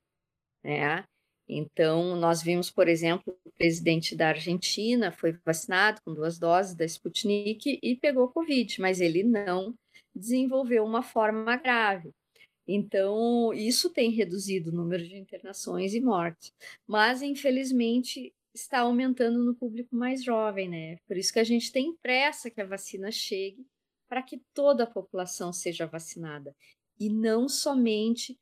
Né? 0.62 1.04
Então, 1.48 2.14
nós 2.14 2.40
vimos, 2.40 2.70
por 2.70 2.86
exemplo, 2.86 3.36
o 3.44 3.50
presidente 3.50 4.14
da 4.14 4.28
Argentina 4.28 5.10
foi 5.10 5.32
vacinado 5.44 6.00
com 6.04 6.14
duas 6.14 6.38
doses 6.38 6.76
da 6.76 6.84
Sputnik 6.84 7.80
e 7.82 7.96
pegou 7.96 8.28
Covid, 8.28 8.80
mas 8.80 9.00
ele 9.00 9.24
não 9.24 9.74
desenvolveu 10.14 10.84
uma 10.84 11.02
forma 11.02 11.56
grave. 11.56 12.12
Então, 12.74 13.52
isso 13.52 13.90
tem 13.90 14.10
reduzido 14.10 14.70
o 14.70 14.74
número 14.74 15.06
de 15.06 15.16
internações 15.16 15.92
e 15.92 16.00
mortes. 16.00 16.54
Mas, 16.86 17.20
infelizmente, 17.20 18.32
está 18.54 18.80
aumentando 18.80 19.44
no 19.44 19.54
público 19.54 19.94
mais 19.94 20.24
jovem, 20.24 20.68
né? 20.68 20.96
Por 21.06 21.18
isso 21.18 21.32
que 21.32 21.38
a 21.38 21.44
gente 21.44 21.70
tem 21.70 21.94
pressa 21.96 22.50
que 22.50 22.60
a 22.60 22.66
vacina 22.66 23.10
chegue 23.10 23.66
para 24.08 24.22
que 24.22 24.40
toda 24.54 24.84
a 24.84 24.90
população 24.90 25.52
seja 25.52 25.86
vacinada 25.86 26.54
e 26.98 27.10
não 27.10 27.46
somente 27.46 28.38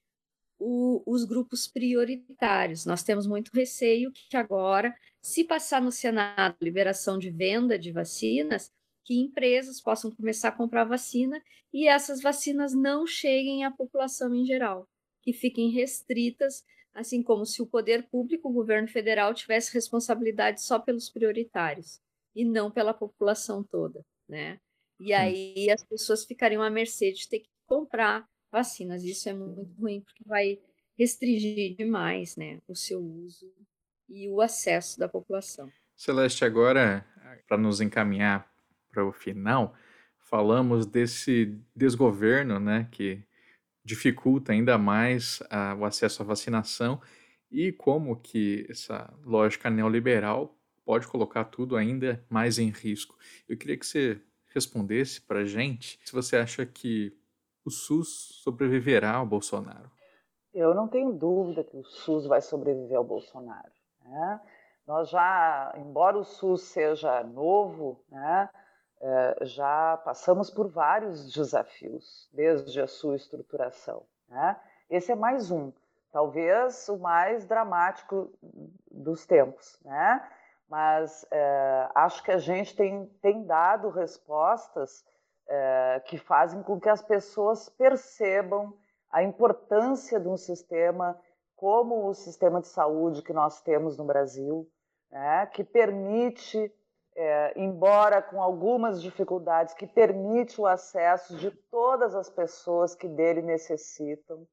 o, 0.60 1.02
os 1.06 1.24
grupos 1.24 1.66
prioritários. 1.66 2.86
Nós 2.86 3.02
temos 3.02 3.26
muito 3.26 3.50
receio 3.52 4.12
que 4.12 4.36
agora, 4.36 4.94
se 5.20 5.42
passar 5.42 5.82
no 5.82 5.90
Senado 5.90 6.56
liberação 6.60 7.18
de 7.18 7.30
venda 7.30 7.76
de 7.78 7.90
vacinas, 7.90 8.70
que 9.10 9.18
empresas 9.18 9.80
possam 9.80 10.08
começar 10.08 10.50
a 10.50 10.52
comprar 10.52 10.84
vacina 10.84 11.42
e 11.74 11.88
essas 11.88 12.22
vacinas 12.22 12.72
não 12.72 13.04
cheguem 13.04 13.64
à 13.64 13.70
população 13.70 14.32
em 14.32 14.46
geral, 14.46 14.88
que 15.20 15.32
fiquem 15.32 15.68
restritas 15.68 16.62
assim 16.94 17.20
como 17.20 17.44
se 17.44 17.60
o 17.60 17.66
poder 17.66 18.08
público, 18.08 18.48
o 18.48 18.52
governo 18.52 18.86
federal, 18.86 19.34
tivesse 19.34 19.74
responsabilidade 19.74 20.62
só 20.62 20.78
pelos 20.78 21.10
prioritários 21.10 22.00
e 22.36 22.44
não 22.44 22.70
pela 22.70 22.94
população 22.94 23.64
toda, 23.64 24.04
né? 24.28 24.60
E 25.00 25.12
aí 25.12 25.68
as 25.70 25.82
pessoas 25.84 26.24
ficariam 26.24 26.62
à 26.62 26.70
mercê 26.70 27.10
de 27.10 27.28
ter 27.28 27.40
que 27.40 27.50
comprar 27.66 28.28
vacinas. 28.52 29.02
Isso 29.02 29.28
é 29.28 29.32
muito 29.32 29.72
ruim 29.80 30.02
porque 30.02 30.22
vai 30.24 30.60
restringir 30.96 31.76
demais, 31.76 32.36
né, 32.36 32.60
o 32.68 32.76
seu 32.76 33.00
uso 33.00 33.52
e 34.08 34.28
o 34.28 34.40
acesso 34.40 35.00
da 35.00 35.08
população. 35.08 35.68
Celeste, 35.96 36.44
agora 36.44 37.04
para 37.48 37.56
nos 37.56 37.80
encaminhar 37.80 38.49
para 38.90 39.04
o 39.04 39.12
final, 39.12 39.74
falamos 40.18 40.86
desse 40.86 41.58
desgoverno, 41.74 42.58
né, 42.58 42.88
que 42.90 43.22
dificulta 43.84 44.52
ainda 44.52 44.78
mais 44.78 45.42
a, 45.50 45.74
o 45.74 45.84
acesso 45.84 46.22
à 46.22 46.26
vacinação 46.26 47.00
e 47.50 47.72
como 47.72 48.20
que 48.20 48.66
essa 48.70 49.12
lógica 49.24 49.68
neoliberal 49.68 50.56
pode 50.84 51.06
colocar 51.08 51.44
tudo 51.44 51.76
ainda 51.76 52.24
mais 52.28 52.58
em 52.58 52.70
risco. 52.70 53.16
Eu 53.48 53.56
queria 53.56 53.76
que 53.76 53.86
você 53.86 54.20
respondesse 54.54 55.20
para 55.20 55.40
a 55.40 55.44
gente 55.44 55.98
se 56.04 56.12
você 56.12 56.36
acha 56.36 56.64
que 56.66 57.16
o 57.64 57.70
SUS 57.70 58.40
sobreviverá 58.42 59.14
ao 59.14 59.26
Bolsonaro. 59.26 59.90
Eu 60.52 60.74
não 60.74 60.88
tenho 60.88 61.12
dúvida 61.12 61.62
que 61.62 61.76
o 61.76 61.84
SUS 61.84 62.26
vai 62.26 62.40
sobreviver 62.40 62.96
ao 62.96 63.04
Bolsonaro. 63.04 63.70
Né? 64.04 64.40
Nós 64.86 65.10
já, 65.10 65.72
embora 65.76 66.18
o 66.18 66.24
SUS 66.24 66.62
seja 66.62 67.22
novo, 67.22 68.02
né, 68.08 68.48
já 69.42 69.96
passamos 70.04 70.50
por 70.50 70.68
vários 70.68 71.32
desafios 71.32 72.28
desde 72.32 72.80
a 72.80 72.86
sua 72.86 73.16
estruturação. 73.16 74.02
Né? 74.28 74.60
Esse 74.88 75.12
é 75.12 75.14
mais 75.14 75.50
um, 75.50 75.72
talvez 76.12 76.88
o 76.88 76.98
mais 76.98 77.46
dramático 77.46 78.30
dos 78.90 79.24
tempos, 79.24 79.78
né? 79.84 80.28
mas 80.68 81.26
é, 81.30 81.88
acho 81.94 82.22
que 82.22 82.30
a 82.30 82.38
gente 82.38 82.76
tem, 82.76 83.06
tem 83.20 83.44
dado 83.44 83.88
respostas 83.88 85.04
é, 85.48 86.00
que 86.06 86.16
fazem 86.16 86.62
com 86.62 86.80
que 86.80 86.88
as 86.88 87.02
pessoas 87.02 87.68
percebam 87.68 88.72
a 89.10 89.22
importância 89.22 90.20
de 90.20 90.28
um 90.28 90.36
sistema 90.36 91.20
como 91.56 92.08
o 92.08 92.14
sistema 92.14 92.60
de 92.60 92.68
saúde 92.68 93.22
que 93.22 93.32
nós 93.32 93.60
temos 93.60 93.98
no 93.98 94.04
Brasil, 94.04 94.66
né, 95.10 95.44
que 95.46 95.64
permite, 95.64 96.72
é, 97.22 97.52
embora 97.54 98.22
com 98.22 98.42
algumas 98.42 99.02
dificuldades, 99.02 99.74
que 99.74 99.86
permite 99.86 100.58
o 100.58 100.66
acesso 100.66 101.36
de 101.36 101.50
todas 101.70 102.14
as 102.14 102.30
pessoas 102.30 102.94
que 102.94 103.06
dele 103.06 103.42
necessitam, 103.42 104.46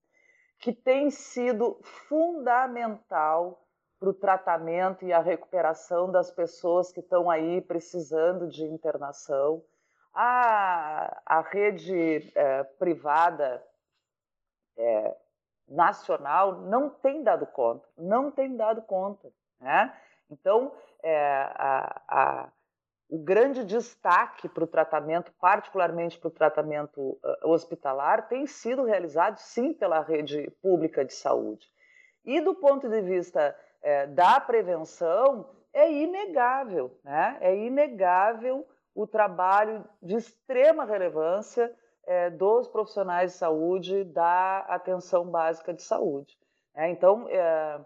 que 0.60 0.74
tem 0.74 1.10
sido 1.10 1.80
fundamental 2.10 3.66
para 3.98 4.10
o 4.10 4.14
tratamento 4.14 5.06
e 5.06 5.14
a 5.14 5.22
recuperação 5.22 6.12
das 6.12 6.30
pessoas 6.30 6.92
que 6.92 7.00
estão 7.00 7.30
aí 7.30 7.62
precisando 7.62 8.50
de 8.50 8.66
internação. 8.66 9.64
A, 10.14 11.22
a 11.26 11.40
rede 11.40 12.32
é, 12.36 12.64
privada 12.64 13.64
é, 14.78 15.16
nacional 15.70 16.64
não 16.64 16.90
tem 16.90 17.24
dado 17.24 17.46
conta, 17.46 17.88
não 17.98 18.30
tem 18.30 18.58
dado 18.58 18.82
conta. 18.82 19.32
Né? 19.58 19.98
Então, 20.30 20.74
é, 21.02 21.18
a, 21.56 22.02
a, 22.10 22.50
o 23.10 23.18
grande 23.18 23.64
destaque 23.64 24.50
para 24.50 24.64
o 24.64 24.68
tratamento, 24.68 25.32
particularmente 25.40 26.20
para 26.20 26.28
o 26.28 26.32
tratamento 26.32 27.00
uh, 27.02 27.50
hospitalar, 27.50 28.28
tem 28.28 28.46
sido 28.46 28.84
realizado 28.84 29.38
sim 29.38 29.74
pela 29.74 30.02
rede 30.02 30.52
pública 30.62 31.06
de 31.06 31.14
saúde. 31.14 31.68
E 32.26 32.42
do 32.42 32.54
ponto 32.54 32.90
de 32.90 33.02
vista 33.02 33.58
é, 33.82 34.06
da 34.08 34.40
prevenção, 34.40 35.50
é 35.72 35.90
inegável, 35.90 37.00
né? 37.04 37.38
é 37.40 37.56
inegável 37.56 38.68
o 38.94 39.08
trabalho 39.08 39.86
de 40.02 40.16
extrema 40.16 40.84
relevância 40.84 41.74
é, 42.06 42.30
dos 42.30 42.68
profissionais 42.68 43.32
de 43.32 43.38
saúde 43.38 44.04
da 44.04 44.60
atenção 44.68 45.26
básica 45.26 45.74
de 45.74 45.84
saúde. 45.84 46.38
É, 46.76 46.90
então, 46.90 47.28
é, 47.30 47.80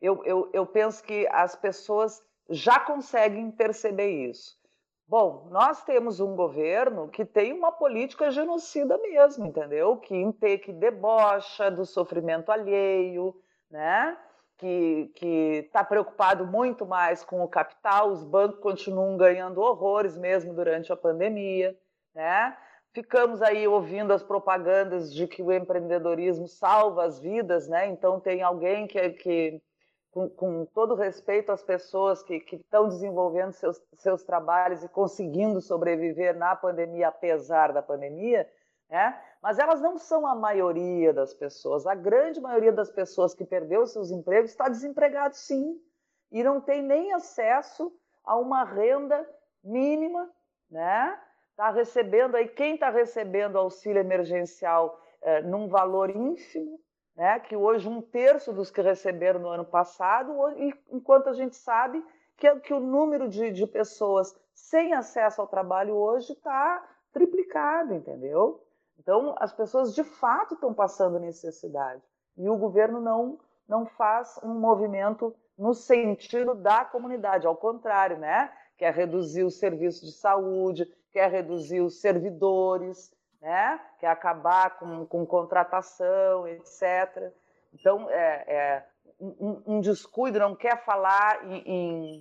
eu, 0.00 0.22
eu, 0.24 0.50
eu 0.52 0.66
penso 0.66 1.02
que 1.02 1.26
as 1.30 1.54
pessoas 1.54 2.22
já 2.50 2.80
conseguem 2.80 3.50
perceber 3.50 4.10
isso. 4.28 4.58
Bom, 5.06 5.48
nós 5.50 5.82
temos 5.84 6.20
um 6.20 6.36
governo 6.36 7.08
que 7.08 7.24
tem 7.24 7.52
uma 7.52 7.72
política 7.72 8.30
genocida 8.30 8.98
mesmo, 8.98 9.46
entendeu? 9.46 9.96
Que, 9.96 10.58
que 10.58 10.72
debocha 10.72 11.70
do 11.70 11.84
sofrimento 11.84 12.50
alheio, 12.50 13.34
né? 13.70 14.16
que 14.60 15.64
está 15.64 15.82
preocupado 15.82 16.46
muito 16.46 16.84
mais 16.84 17.24
com 17.24 17.42
o 17.42 17.48
capital, 17.48 18.10
os 18.10 18.22
bancos 18.22 18.60
continuam 18.60 19.16
ganhando 19.16 19.60
horrores 19.60 20.18
mesmo 20.18 20.52
durante 20.52 20.92
a 20.92 20.96
pandemia, 20.96 21.74
né? 22.14 22.54
Ficamos 22.92 23.40
aí 23.40 23.66
ouvindo 23.66 24.12
as 24.12 24.22
propagandas 24.22 25.14
de 25.14 25.26
que 25.26 25.42
o 25.42 25.52
empreendedorismo 25.52 26.46
salva 26.46 27.04
as 27.04 27.18
vidas, 27.18 27.68
né? 27.68 27.86
Então 27.86 28.20
tem 28.20 28.42
alguém 28.42 28.86
que, 28.86 29.10
que 29.10 29.62
com, 30.10 30.28
com 30.28 30.64
todo 30.66 30.94
respeito 30.94 31.52
às 31.52 31.62
pessoas 31.62 32.22
que, 32.22 32.44
estão 32.52 32.88
desenvolvendo 32.88 33.52
seus, 33.52 33.80
seus 33.96 34.24
trabalhos 34.24 34.82
e 34.82 34.88
conseguindo 34.88 35.60
sobreviver 35.60 36.36
na 36.36 36.54
pandemia, 36.56 37.08
apesar 37.08 37.72
da 37.72 37.82
pandemia, 37.82 38.48
né? 38.88 39.20
Mas 39.40 39.58
elas 39.58 39.80
não 39.80 39.96
são 39.96 40.26
a 40.26 40.34
maioria 40.34 41.14
das 41.14 41.32
pessoas. 41.32 41.86
A 41.86 41.94
grande 41.94 42.40
maioria 42.40 42.72
das 42.72 42.90
pessoas 42.90 43.34
que 43.34 43.44
perdeu 43.44 43.86
seus 43.86 44.10
empregos 44.10 44.50
está 44.50 44.68
desempregado, 44.68 45.34
sim, 45.34 45.80
e 46.30 46.42
não 46.42 46.60
tem 46.60 46.82
nem 46.82 47.12
acesso 47.12 47.92
a 48.24 48.36
uma 48.36 48.64
renda 48.64 49.26
mínima, 49.62 50.30
né? 50.70 51.18
Está 51.50 51.70
recebendo 51.70 52.36
aí 52.36 52.48
quem 52.48 52.74
está 52.74 52.90
recebendo 52.90 53.56
auxílio 53.56 54.00
emergencial 54.00 55.00
é, 55.22 55.42
num 55.42 55.68
valor 55.68 56.10
ínfimo, 56.10 56.80
né? 57.16 57.38
Que 57.40 57.56
hoje 57.56 57.88
um 57.88 58.00
terço 58.00 58.52
dos 58.52 58.70
que 58.70 58.80
receberam 58.80 59.40
no 59.40 59.48
ano 59.48 59.64
passado, 59.64 60.32
enquanto 60.90 61.28
a 61.28 61.32
gente 61.32 61.56
sabe 61.56 62.04
que, 62.36 62.54
que 62.60 62.74
o 62.74 62.80
número 62.80 63.28
de, 63.28 63.50
de 63.50 63.66
pessoas 63.66 64.34
sem 64.54 64.94
acesso 64.94 65.40
ao 65.40 65.46
trabalho 65.46 65.94
hoje 65.94 66.32
está 66.32 66.86
triplicado, 67.12 67.94
entendeu? 67.94 68.64
Então, 68.98 69.34
as 69.38 69.52
pessoas 69.52 69.94
de 69.94 70.04
fato 70.04 70.54
estão 70.54 70.74
passando 70.74 71.18
necessidade 71.18 72.02
e 72.36 72.48
o 72.48 72.56
governo 72.56 73.00
não, 73.00 73.38
não 73.68 73.86
faz 73.86 74.38
um 74.42 74.54
movimento 74.54 75.34
no 75.58 75.74
sentido 75.74 76.54
da 76.54 76.84
comunidade, 76.84 77.46
ao 77.46 77.56
contrário, 77.56 78.18
né? 78.18 78.50
Quer 78.78 78.94
reduzir 78.94 79.44
o 79.44 79.50
serviço 79.50 80.06
de 80.06 80.12
saúde, 80.12 80.90
quer 81.12 81.30
reduzir 81.30 81.80
os 81.80 82.00
servidores, 82.00 83.12
né? 83.40 83.80
Quer 83.98 84.08
acabar 84.08 84.78
com, 84.78 85.06
com 85.06 85.24
contratação, 85.24 86.46
etc. 86.46 87.32
Então, 87.72 88.08
é, 88.10 88.44
é 88.46 88.86
um, 89.20 89.62
um, 89.66 89.80
descuido, 89.80 90.38
não 90.38 90.54
quer 90.54 90.84
falar 90.84 91.44
em, 91.46 91.62
em, 91.66 92.20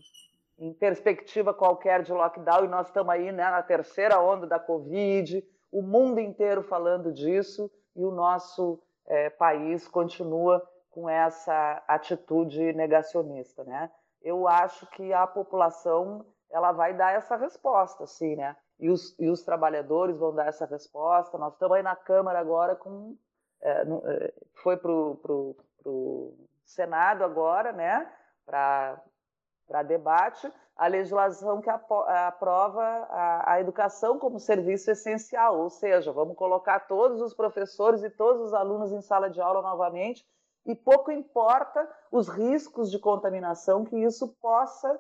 em 0.60 0.74
perspectiva 0.74 1.54
qualquer 1.54 2.04
de 2.04 2.12
lockdown, 2.12 2.66
e 2.66 2.68
nós 2.68 2.88
estamos 2.88 3.14
aí 3.14 3.32
né, 3.32 3.50
na 3.50 3.62
terceira 3.62 4.20
onda 4.20 4.46
da 4.46 4.60
Covid, 4.60 5.46
o 5.72 5.82
mundo 5.82 6.20
inteiro 6.20 6.64
falando 6.64 7.12
disso 7.14 7.72
e 7.96 8.04
o 8.04 8.12
nosso 8.12 8.82
é, 9.08 9.30
país 9.30 9.88
continua 9.88 10.68
com 10.90 11.10
essa 11.10 11.84
atitude 11.88 12.74
negacionista, 12.74 13.64
né? 13.64 13.92
Eu 14.22 14.48
acho 14.48 14.86
que 14.88 15.14
a 15.14 15.26
população 15.26 16.26
ela 16.52 16.72
vai 16.72 16.94
dar 16.94 17.14
essa 17.14 17.36
resposta, 17.36 18.06
sim, 18.08 18.36
né? 18.36 18.56
E 18.80 18.90
os, 18.90 19.18
e 19.20 19.30
os 19.30 19.44
trabalhadores 19.44 20.18
vão 20.18 20.34
dar 20.34 20.48
essa 20.48 20.66
resposta. 20.66 21.38
Nós 21.38 21.54
estamos 21.54 21.76
aí 21.76 21.84
na 21.84 21.96
Câmara 21.96 22.40
agora 22.40 22.76
com 22.76 23.18
é, 23.62 23.82
é, 23.82 24.34
foi 24.56 24.78
para 24.78 24.92
o 24.92 26.34
Senado 26.64 27.24
agora, 27.24 27.72
né? 27.72 28.10
Para 28.46 29.84
debate 29.86 30.52
a 30.80 30.88
legislação 30.88 31.60
que 31.62 31.70
aprova 31.70 32.82
a, 32.82 33.54
a, 33.54 33.60
educação 33.60 34.18
como 34.18 34.40
serviço 34.40 34.90
essencial, 34.90 35.60
ou 35.60 35.70
seja, 35.70 36.14
vamos 36.14 36.38
colocar 36.38 36.80
todos 36.88 37.22
os 37.22 37.34
professores 37.34 38.02
e 38.02 38.10
todos 38.10 38.42
os 38.44 38.54
alunos 38.54 38.90
em 38.94 39.02
sala 39.02 39.30
de 39.30 39.42
aula 39.42 39.62
novamente, 39.62 40.26
e 40.66 40.74
pouco 40.74 41.12
importa 41.12 41.86
os 42.10 42.30
riscos 42.30 42.90
de 42.90 42.98
contaminação 42.98 43.84
que 43.84 43.98
isso 43.98 44.30
possa 44.42 44.98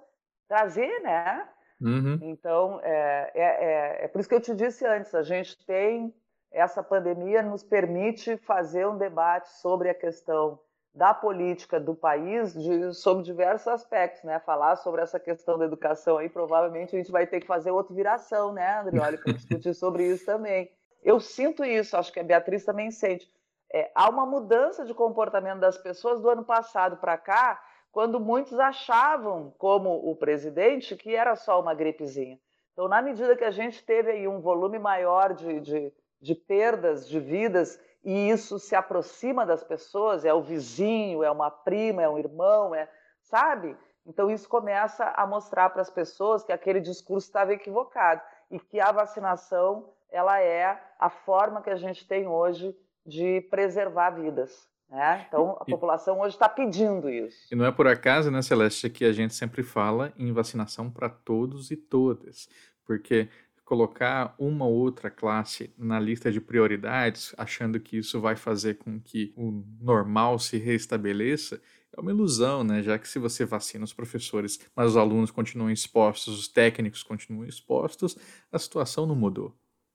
trazer, 0.49 0.99
né? 1.01 1.47
Uhum. 1.81 2.19
Então, 2.21 2.79
é, 2.83 3.31
é, 3.33 3.43
é, 3.43 4.05
é 4.05 4.07
por 4.07 4.19
isso 4.19 4.27
que 4.27 4.35
eu 4.35 4.41
te 4.41 4.53
disse 4.53 4.85
antes, 4.85 5.15
a 5.15 5.23
gente 5.23 5.57
tem, 5.65 6.13
essa 6.51 6.83
pandemia 6.83 7.41
nos 7.41 7.63
permite 7.63 8.37
fazer 8.37 8.87
um 8.87 8.97
debate 8.97 9.49
sobre 9.59 9.89
a 9.89 9.93
questão 9.93 10.59
da 10.93 11.13
política 11.13 11.79
do 11.79 11.95
país 11.95 12.53
de, 12.53 12.93
sobre 12.93 13.23
diversos 13.23 13.67
aspectos, 13.67 14.23
né? 14.23 14.39
Falar 14.39 14.75
sobre 14.75 15.01
essa 15.01 15.19
questão 15.19 15.57
da 15.57 15.65
educação 15.65 16.17
aí, 16.17 16.27
provavelmente 16.27 16.95
a 16.95 16.99
gente 16.99 17.11
vai 17.11 17.27
ter 17.27 17.39
que 17.39 17.47
fazer 17.47 17.71
outra 17.71 17.95
viração, 17.95 18.51
né, 18.51 18.79
Andrioli, 18.79 19.17
para 19.17 19.33
discutir 19.33 19.73
sobre 19.73 20.07
isso 20.07 20.25
também. 20.25 20.69
Eu 21.03 21.19
sinto 21.19 21.63
isso, 21.63 21.95
acho 21.95 22.11
que 22.11 22.19
a 22.19 22.23
Beatriz 22.23 22.65
também 22.65 22.91
sente. 22.91 23.29
É, 23.71 23.91
há 23.93 24.09
uma 24.09 24.25
mudança 24.25 24.83
de 24.83 24.93
comportamento 24.93 25.59
das 25.59 25.77
pessoas 25.77 26.19
do 26.19 26.29
ano 26.29 26.43
passado 26.43 26.97
para 26.97 27.17
cá, 27.17 27.61
quando 27.91 28.19
muitos 28.19 28.59
achavam, 28.59 29.53
como 29.57 29.89
o 30.09 30.15
presidente, 30.15 30.95
que 30.95 31.15
era 31.15 31.35
só 31.35 31.59
uma 31.59 31.73
gripezinha. 31.73 32.39
Então, 32.73 32.87
na 32.87 33.01
medida 33.01 33.35
que 33.35 33.43
a 33.43 33.51
gente 33.51 33.83
teve 33.83 34.11
aí 34.11 34.27
um 34.27 34.39
volume 34.39 34.79
maior 34.79 35.33
de, 35.33 35.59
de, 35.59 35.93
de 36.21 36.35
perdas 36.35 37.07
de 37.07 37.19
vidas 37.19 37.79
e 38.03 38.29
isso 38.29 38.57
se 38.57 38.75
aproxima 38.75 39.45
das 39.45 39.63
pessoas, 39.63 40.23
é 40.23 40.33
o 40.33 40.41
vizinho, 40.41 41.23
é 41.23 41.29
uma 41.29 41.51
prima, 41.51 42.01
é 42.01 42.09
um 42.09 42.17
irmão, 42.17 42.73
é, 42.73 42.89
sabe? 43.21 43.75
Então 44.05 44.29
isso 44.31 44.47
começa 44.47 45.05
a 45.15 45.27
mostrar 45.27 45.69
para 45.69 45.81
as 45.81 45.89
pessoas 45.89 46.43
que 46.43 46.51
aquele 46.51 46.79
discurso 46.79 47.27
estava 47.27 47.53
equivocado 47.53 48.21
e 48.49 48.59
que 48.59 48.79
a 48.79 48.91
vacinação 48.91 49.93
ela 50.09 50.41
é 50.41 50.81
a 50.97 51.09
forma 51.09 51.61
que 51.61 51.69
a 51.69 51.75
gente 51.75 52.07
tem 52.07 52.27
hoje 52.27 52.75
de 53.05 53.41
preservar 53.51 54.11
vidas. 54.11 54.67
Né? 54.89 55.25
Então 55.27 55.51
a 55.59 55.65
população 55.65 56.19
hoje 56.19 56.35
está 56.35 56.49
pedindo 56.49 57.09
isso. 57.09 57.47
E 57.51 57.55
não 57.55 57.65
é 57.65 57.71
por 57.71 57.87
acaso, 57.87 58.31
né, 58.31 58.41
Celeste, 58.41 58.89
que 58.89 59.05
a 59.05 59.11
gente 59.11 59.35
sempre 59.35 59.61
fala 59.61 60.11
em 60.17 60.31
vacinação 60.31 60.89
para 60.89 61.07
todos 61.09 61.69
e 61.69 61.77
todas, 61.77 62.49
porque 62.85 63.29
colocar 63.63 64.33
uma 64.39 64.65
ou 64.65 64.73
outra 64.73 65.11
classe 65.11 65.71
na 65.77 65.99
lista 65.99 66.31
de 66.31 66.41
prioridades, 66.41 67.35
achando 67.37 67.79
que 67.79 67.99
isso 67.99 68.19
vai 68.19 68.35
fazer 68.35 68.79
com 68.79 68.99
que 68.99 69.31
o 69.37 69.63
normal 69.79 70.39
se 70.39 70.57
restabeleça, 70.57 71.61
é 71.95 72.01
uma 72.01 72.09
ilusão, 72.09 72.63
né? 72.63 72.81
Já 72.81 72.97
que 72.97 73.07
se 73.07 73.19
você 73.19 73.45
vacina 73.45 73.83
os 73.83 73.93
professores, 73.93 74.59
mas 74.75 74.87
os 74.89 74.97
alunos 74.97 75.29
continuam 75.29 75.69
expostos, 75.69 76.39
os 76.39 76.47
técnicos 76.47 77.03
continuam 77.03 77.45
expostos, 77.45 78.17
a 78.51 78.57
situação 78.57 79.05
não 79.05 79.15
mudou. 79.15 79.53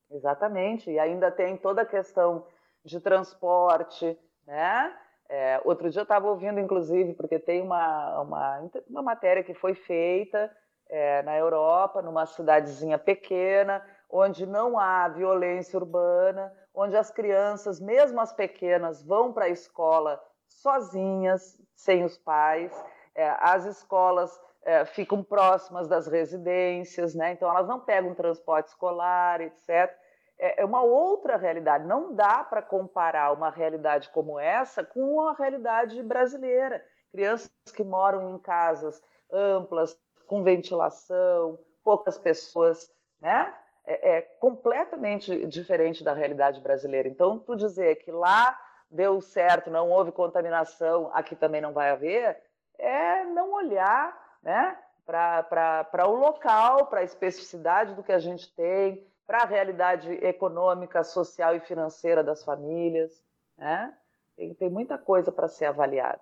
Exatamente. 0.09 0.89
E 0.89 0.99
ainda 0.99 1.33
tem 1.33 1.57
toda 1.57 1.83
a 1.83 1.87
questão 1.87 2.47
de 2.85 3.01
transporte, 3.01 4.17
né? 4.47 4.95
É, 5.29 5.61
outro 5.65 5.91
dia 5.91 6.01
eu 6.01 6.05
estava 6.05 6.29
ouvindo, 6.29 6.61
inclusive, 6.61 7.15
porque 7.15 7.39
tem 7.39 7.63
uma, 7.63 8.21
uma, 8.21 8.71
uma 8.89 9.03
matéria 9.03 9.43
que 9.43 9.55
foi 9.55 9.75
feita 9.75 10.55
é, 10.89 11.23
na 11.23 11.37
Europa, 11.37 12.03
numa 12.03 12.27
cidadezinha 12.27 12.99
pequena, 12.99 13.85
onde 14.11 14.47
não 14.47 14.79
há 14.79 15.09
violência 15.09 15.79
urbana, 15.79 16.53
onde 16.75 16.97
as 16.97 17.11
crianças, 17.11 17.81
mesmo 17.81 18.21
as 18.21 18.33
pequenas, 18.33 19.03
vão 19.03 19.33
para 19.33 19.47
a 19.47 19.49
escola 19.49 20.23
sozinhas, 20.47 21.59
sem 21.75 22.05
os 22.05 22.17
pais. 22.19 22.73
É, 23.15 23.35
as 23.41 23.65
escolas 23.65 24.41
é, 24.63 24.85
ficam 24.85 25.23
próximas 25.23 25.89
das 25.89 26.07
residências, 26.07 27.15
né? 27.15 27.33
então 27.33 27.49
elas 27.49 27.67
não 27.67 27.81
pegam 27.81 28.15
transporte 28.15 28.69
escolar, 28.69 29.41
etc. 29.41 29.93
É, 30.39 30.63
é 30.63 30.65
uma 30.65 30.83
outra 30.83 31.37
realidade. 31.37 31.87
Não 31.87 32.15
dá 32.15 32.43
para 32.43 32.63
comparar 32.63 33.33
uma 33.33 33.51
realidade 33.51 34.11
como 34.11 34.39
essa 34.39 34.85
com 34.85 35.21
a 35.29 35.35
realidade 35.35 36.03
brasileira. 36.03 36.85
Crianças 37.13 37.51
que 37.75 37.85
moram 37.85 38.35
em 38.35 38.39
casas 38.39 39.03
amplas, 39.31 39.99
com 40.27 40.43
ventilação, 40.43 41.59
poucas 41.83 42.19
pessoas, 42.19 42.91
né? 43.21 43.55
É, 43.87 44.17
é, 44.17 44.23
completamente 44.41 45.47
diferente 45.47 46.03
da 46.03 46.15
realidade 46.15 46.61
brasileira. 46.61 47.07
Então, 47.07 47.39
tu 47.39 47.55
dizer 47.55 47.97
que 47.97 48.11
lá 48.11 48.59
deu 48.91 49.21
certo, 49.21 49.71
não 49.71 49.91
houve 49.91 50.11
contaminação, 50.11 51.11
aqui 51.13 51.37
também 51.37 51.61
não 51.61 51.75
vai 51.75 51.91
haver, 51.91 52.41
é 52.79 53.25
não 53.25 53.53
olhar 53.53 54.17
né, 54.43 54.79
para 55.05 56.09
o 56.09 56.15
local, 56.15 56.87
para 56.87 57.01
a 57.01 57.05
especificidade 57.05 57.95
do 57.95 58.03
que 58.03 58.13
a 58.13 58.19
gente 58.19 58.55
tem, 58.55 59.07
para 59.27 59.43
a 59.43 59.47
realidade 59.47 60.11
econômica, 60.25 61.03
social 61.03 61.57
e 61.57 61.61
financeira 61.61 62.23
das 62.23 62.45
famílias. 62.45 63.23
Né? 63.57 63.93
Tem, 64.37 64.55
tem 64.55 64.71
muita 64.71 64.99
coisa 64.99 65.33
para 65.33 65.49
ser 65.49 65.67
avaliada. 65.67 66.21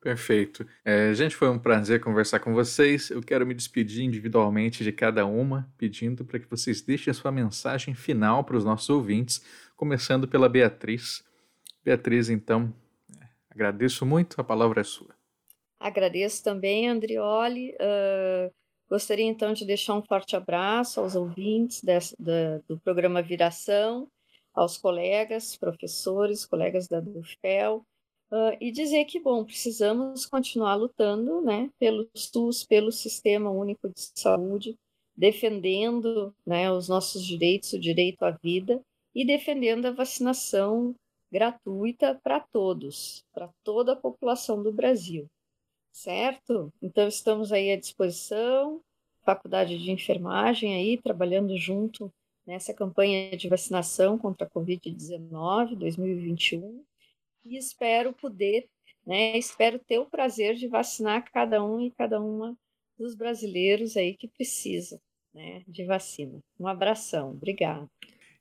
Perfeito. 0.00 0.66
É, 0.82 1.12
gente, 1.12 1.36
foi 1.36 1.50
um 1.50 1.58
prazer 1.58 2.00
conversar 2.00 2.40
com 2.40 2.54
vocês. 2.54 3.10
Eu 3.10 3.20
quero 3.20 3.46
me 3.46 3.52
despedir 3.52 4.02
individualmente 4.02 4.82
de 4.82 4.92
cada 4.92 5.26
uma, 5.26 5.68
pedindo 5.76 6.24
para 6.24 6.38
que 6.38 6.48
vocês 6.48 6.80
deixem 6.80 7.10
a 7.10 7.14
sua 7.14 7.30
mensagem 7.30 7.94
final 7.94 8.42
para 8.42 8.56
os 8.56 8.64
nossos 8.64 8.88
ouvintes, 8.88 9.44
começando 9.76 10.26
pela 10.26 10.48
Beatriz. 10.48 11.22
Beatriz, 11.84 12.30
então, 12.30 12.72
é, 13.20 13.26
agradeço 13.50 14.06
muito, 14.06 14.40
a 14.40 14.44
palavra 14.44 14.80
é 14.80 14.84
sua. 14.84 15.14
Agradeço 15.78 16.42
também, 16.44 16.88
Andrioli. 16.88 17.74
Uh, 17.74 18.50
gostaria 18.90 19.24
então 19.24 19.52
de 19.52 19.64
deixar 19.64 19.94
um 19.94 20.02
forte 20.02 20.34
abraço 20.34 21.00
aos 21.00 21.14
ouvintes 21.14 21.80
da, 22.18 22.58
do 22.68 22.78
programa 22.80 23.22
Viração, 23.22 24.08
aos 24.52 24.76
colegas, 24.76 25.56
professores, 25.56 26.44
colegas 26.44 26.88
da 26.88 26.98
DUFPEL, 26.98 27.86
uh, 28.32 28.56
e 28.60 28.72
dizer 28.72 29.04
que, 29.04 29.20
bom, 29.20 29.44
precisamos 29.44 30.26
continuar 30.26 30.74
lutando 30.74 31.40
né, 31.40 31.70
pelo 31.78 32.10
SUS, 32.16 32.64
pelo 32.64 32.90
Sistema 32.90 33.48
Único 33.48 33.88
de 33.88 34.10
Saúde, 34.16 34.76
defendendo 35.16 36.34
né, 36.44 36.70
os 36.72 36.88
nossos 36.88 37.24
direitos, 37.24 37.72
o 37.72 37.78
direito 37.78 38.24
à 38.24 38.32
vida, 38.32 38.82
e 39.14 39.24
defendendo 39.24 39.86
a 39.86 39.92
vacinação 39.92 40.96
gratuita 41.30 42.18
para 42.24 42.40
todos, 42.40 43.24
para 43.32 43.48
toda 43.62 43.92
a 43.92 43.96
população 43.96 44.60
do 44.60 44.72
Brasil 44.72 45.28
certo? 45.92 46.72
Então 46.80 47.06
estamos 47.08 47.52
aí 47.52 47.72
à 47.72 47.76
disposição, 47.76 48.80
Faculdade 49.22 49.78
de 49.78 49.90
Enfermagem 49.90 50.74
aí 50.74 50.98
trabalhando 50.98 51.56
junto 51.56 52.12
nessa 52.46 52.72
campanha 52.72 53.36
de 53.36 53.48
vacinação 53.48 54.18
contra 54.18 54.46
a 54.46 54.50
Covid-19 54.50 55.76
2021 55.76 56.84
e 57.44 57.56
espero 57.56 58.12
poder, 58.12 58.68
né, 59.06 59.36
espero 59.36 59.78
ter 59.78 59.98
o 59.98 60.06
prazer 60.06 60.54
de 60.54 60.68
vacinar 60.68 61.30
cada 61.32 61.64
um 61.64 61.80
e 61.80 61.90
cada 61.90 62.20
uma 62.20 62.56
dos 62.98 63.14
brasileiros 63.14 63.96
aí 63.96 64.14
que 64.14 64.28
precisam, 64.28 65.00
né, 65.32 65.62
de 65.66 65.84
vacina. 65.84 66.40
Um 66.58 66.66
abração, 66.66 67.30
obrigada. 67.30 67.88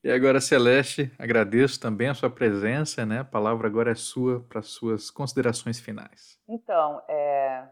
E 0.01 0.09
agora, 0.09 0.39
Celeste, 0.39 1.11
agradeço 1.19 1.77
também 1.77 2.07
a 2.07 2.13
sua 2.13 2.29
presença, 2.29 3.05
né? 3.05 3.19
A 3.19 3.25
palavra 3.25 3.67
agora 3.67 3.91
é 3.91 3.95
sua 3.95 4.39
para 4.47 4.61
suas 4.61 5.11
considerações 5.11 5.77
finais. 5.77 6.39
Então, 6.47 7.01
é, 7.09 7.67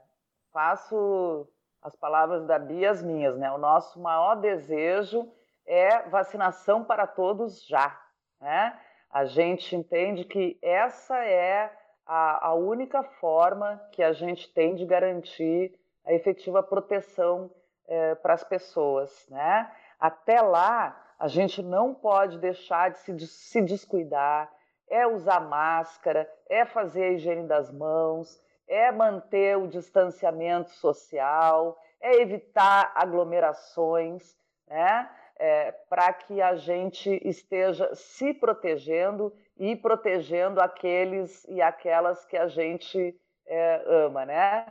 faço 0.51 1.47
as 1.81 1.95
palavras 1.95 2.45
da 2.45 2.59
Bia 2.59 2.91
as 2.91 3.01
minhas, 3.01 3.37
né? 3.37 3.49
O 3.51 3.57
nosso 3.57 3.97
maior 4.01 4.35
desejo 4.35 5.31
é 5.65 6.09
vacinação 6.09 6.83
para 6.83 7.07
todos 7.07 7.65
já, 7.65 7.97
né? 8.41 8.77
A 9.09 9.23
gente 9.23 9.73
entende 9.73 10.25
que 10.25 10.59
essa 10.61 11.17
é 11.23 11.71
a, 12.05 12.47
a 12.47 12.53
única 12.53 13.03
forma 13.03 13.81
que 13.93 14.03
a 14.03 14.11
gente 14.11 14.53
tem 14.53 14.75
de 14.75 14.85
garantir 14.85 15.73
a 16.05 16.11
efetiva 16.11 16.61
proteção 16.61 17.49
é, 17.87 18.15
para 18.15 18.33
as 18.33 18.43
pessoas, 18.43 19.25
né? 19.29 19.71
Até 19.97 20.41
lá, 20.41 21.06
a 21.17 21.27
gente 21.27 21.63
não 21.63 21.93
pode 21.93 22.37
deixar 22.37 22.91
de 22.91 22.99
se, 22.99 23.13
de 23.13 23.27
se 23.27 23.61
descuidar, 23.61 24.51
é 24.89 25.05
usar 25.05 25.39
máscara, 25.41 26.29
é 26.49 26.63
fazer 26.65 27.03
a 27.03 27.11
higiene 27.11 27.47
das 27.47 27.71
mãos, 27.71 28.41
é 28.67 28.91
manter 28.91 29.57
o 29.57 29.67
distanciamento 29.67 30.71
social, 30.71 31.77
é 31.99 32.21
evitar 32.21 32.91
aglomerações, 32.95 34.35
né? 34.67 35.09
É, 35.39 35.71
para 35.87 36.11
que 36.13 36.41
a 36.41 36.55
gente 36.55 37.21
esteja 37.23 37.93
se 37.93 38.33
protegendo 38.33 39.31
e 39.55 39.75
protegendo 39.75 40.59
aqueles 40.59 41.45
e 41.47 41.61
aquelas 41.61 42.25
que 42.25 42.35
a 42.35 42.47
gente 42.47 43.15
é, 43.45 43.83
ama, 43.85 44.25
né? 44.25 44.65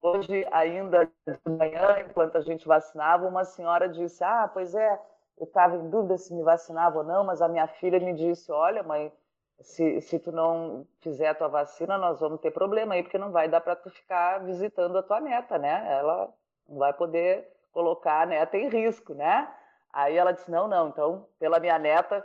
Hoje, 0.00 0.46
ainda 0.50 1.06
de 1.06 1.38
manhã, 1.48 2.00
enquanto 2.08 2.36
a 2.36 2.40
gente 2.40 2.66
vacinava, 2.66 3.26
uma 3.26 3.44
senhora 3.44 3.88
disse: 3.88 4.22
Ah, 4.22 4.48
pois 4.52 4.74
é, 4.74 5.00
eu 5.42 5.46
estava 5.46 5.74
em 5.74 5.90
dúvida 5.90 6.16
se 6.16 6.32
me 6.32 6.40
vacinava 6.44 6.98
ou 6.98 7.04
não, 7.04 7.24
mas 7.24 7.42
a 7.42 7.48
minha 7.48 7.66
filha 7.66 7.98
me 7.98 8.14
disse: 8.14 8.52
Olha, 8.52 8.80
mãe, 8.84 9.12
se, 9.60 10.00
se 10.00 10.16
tu 10.20 10.30
não 10.30 10.86
fizer 11.00 11.30
a 11.30 11.34
tua 11.34 11.48
vacina, 11.48 11.98
nós 11.98 12.20
vamos 12.20 12.40
ter 12.40 12.52
problema 12.52 12.94
aí, 12.94 13.02
porque 13.02 13.18
não 13.18 13.32
vai 13.32 13.48
dar 13.48 13.60
para 13.60 13.74
tu 13.74 13.90
ficar 13.90 14.38
visitando 14.44 14.96
a 14.96 15.02
tua 15.02 15.20
neta, 15.20 15.58
né? 15.58 15.84
Ela 15.98 16.32
não 16.68 16.78
vai 16.78 16.92
poder 16.92 17.48
colocar 17.72 18.22
a 18.22 18.26
neta 18.26 18.56
em 18.56 18.68
risco, 18.68 19.14
né? 19.14 19.52
Aí 19.92 20.16
ela 20.16 20.30
disse: 20.30 20.48
Não, 20.48 20.68
não, 20.68 20.90
então, 20.90 21.26
pela 21.40 21.58
minha 21.58 21.76
neta, 21.76 22.24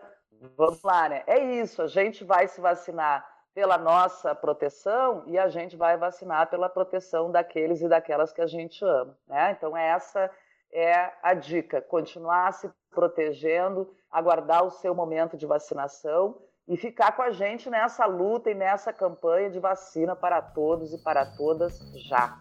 vamos 0.55 0.83
lá, 0.83 1.09
né? 1.09 1.23
É 1.25 1.39
isso, 1.39 1.81
a 1.81 1.87
gente 1.87 2.23
vai 2.23 2.47
se 2.47 2.61
vacinar 2.61 3.27
pela 3.51 3.79
nossa 3.79 4.35
proteção 4.35 5.23
e 5.25 5.39
a 5.39 5.47
gente 5.47 5.75
vai 5.75 5.97
vacinar 5.97 6.51
pela 6.51 6.69
proteção 6.69 7.31
daqueles 7.31 7.81
e 7.81 7.89
daquelas 7.89 8.31
que 8.31 8.41
a 8.41 8.45
gente 8.45 8.85
ama, 8.85 9.17
né? 9.27 9.55
Então, 9.57 9.75
essa 9.75 10.29
é 10.71 11.11
a 11.21 11.33
dica: 11.33 11.81
continuar 11.81 12.53
se 12.53 12.69
protegendo, 12.91 13.93
aguardar 14.11 14.63
o 14.63 14.71
seu 14.71 14.93
momento 14.95 15.37
de 15.37 15.45
vacinação 15.45 16.37
e 16.67 16.75
ficar 16.75 17.15
com 17.15 17.21
a 17.21 17.31
gente 17.31 17.69
nessa 17.69 18.05
luta 18.05 18.49
e 18.51 18.55
nessa 18.55 18.91
campanha 18.91 19.49
de 19.49 19.59
vacina 19.59 20.15
para 20.15 20.41
todos 20.41 20.93
e 20.93 20.97
para 20.97 21.25
todas 21.25 21.79
já. 22.07 22.37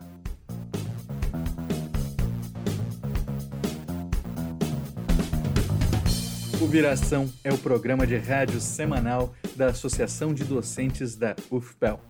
O 6.60 6.66
Viração 6.66 7.28
é 7.44 7.52
o 7.52 7.58
programa 7.58 8.06
de 8.06 8.16
rádio 8.16 8.60
semanal 8.60 9.32
da 9.54 9.66
Associação 9.66 10.34
de 10.34 10.42
Docentes 10.42 11.14
da 11.14 11.36
UFPEL, 11.50 12.00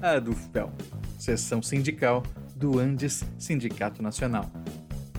a 0.00 0.20
DUFPEL, 0.20 0.70
seção 1.18 1.62
sindical 1.62 2.22
do 2.54 2.78
Andes 2.78 3.24
Sindicato 3.38 4.02
Nacional. 4.02 4.44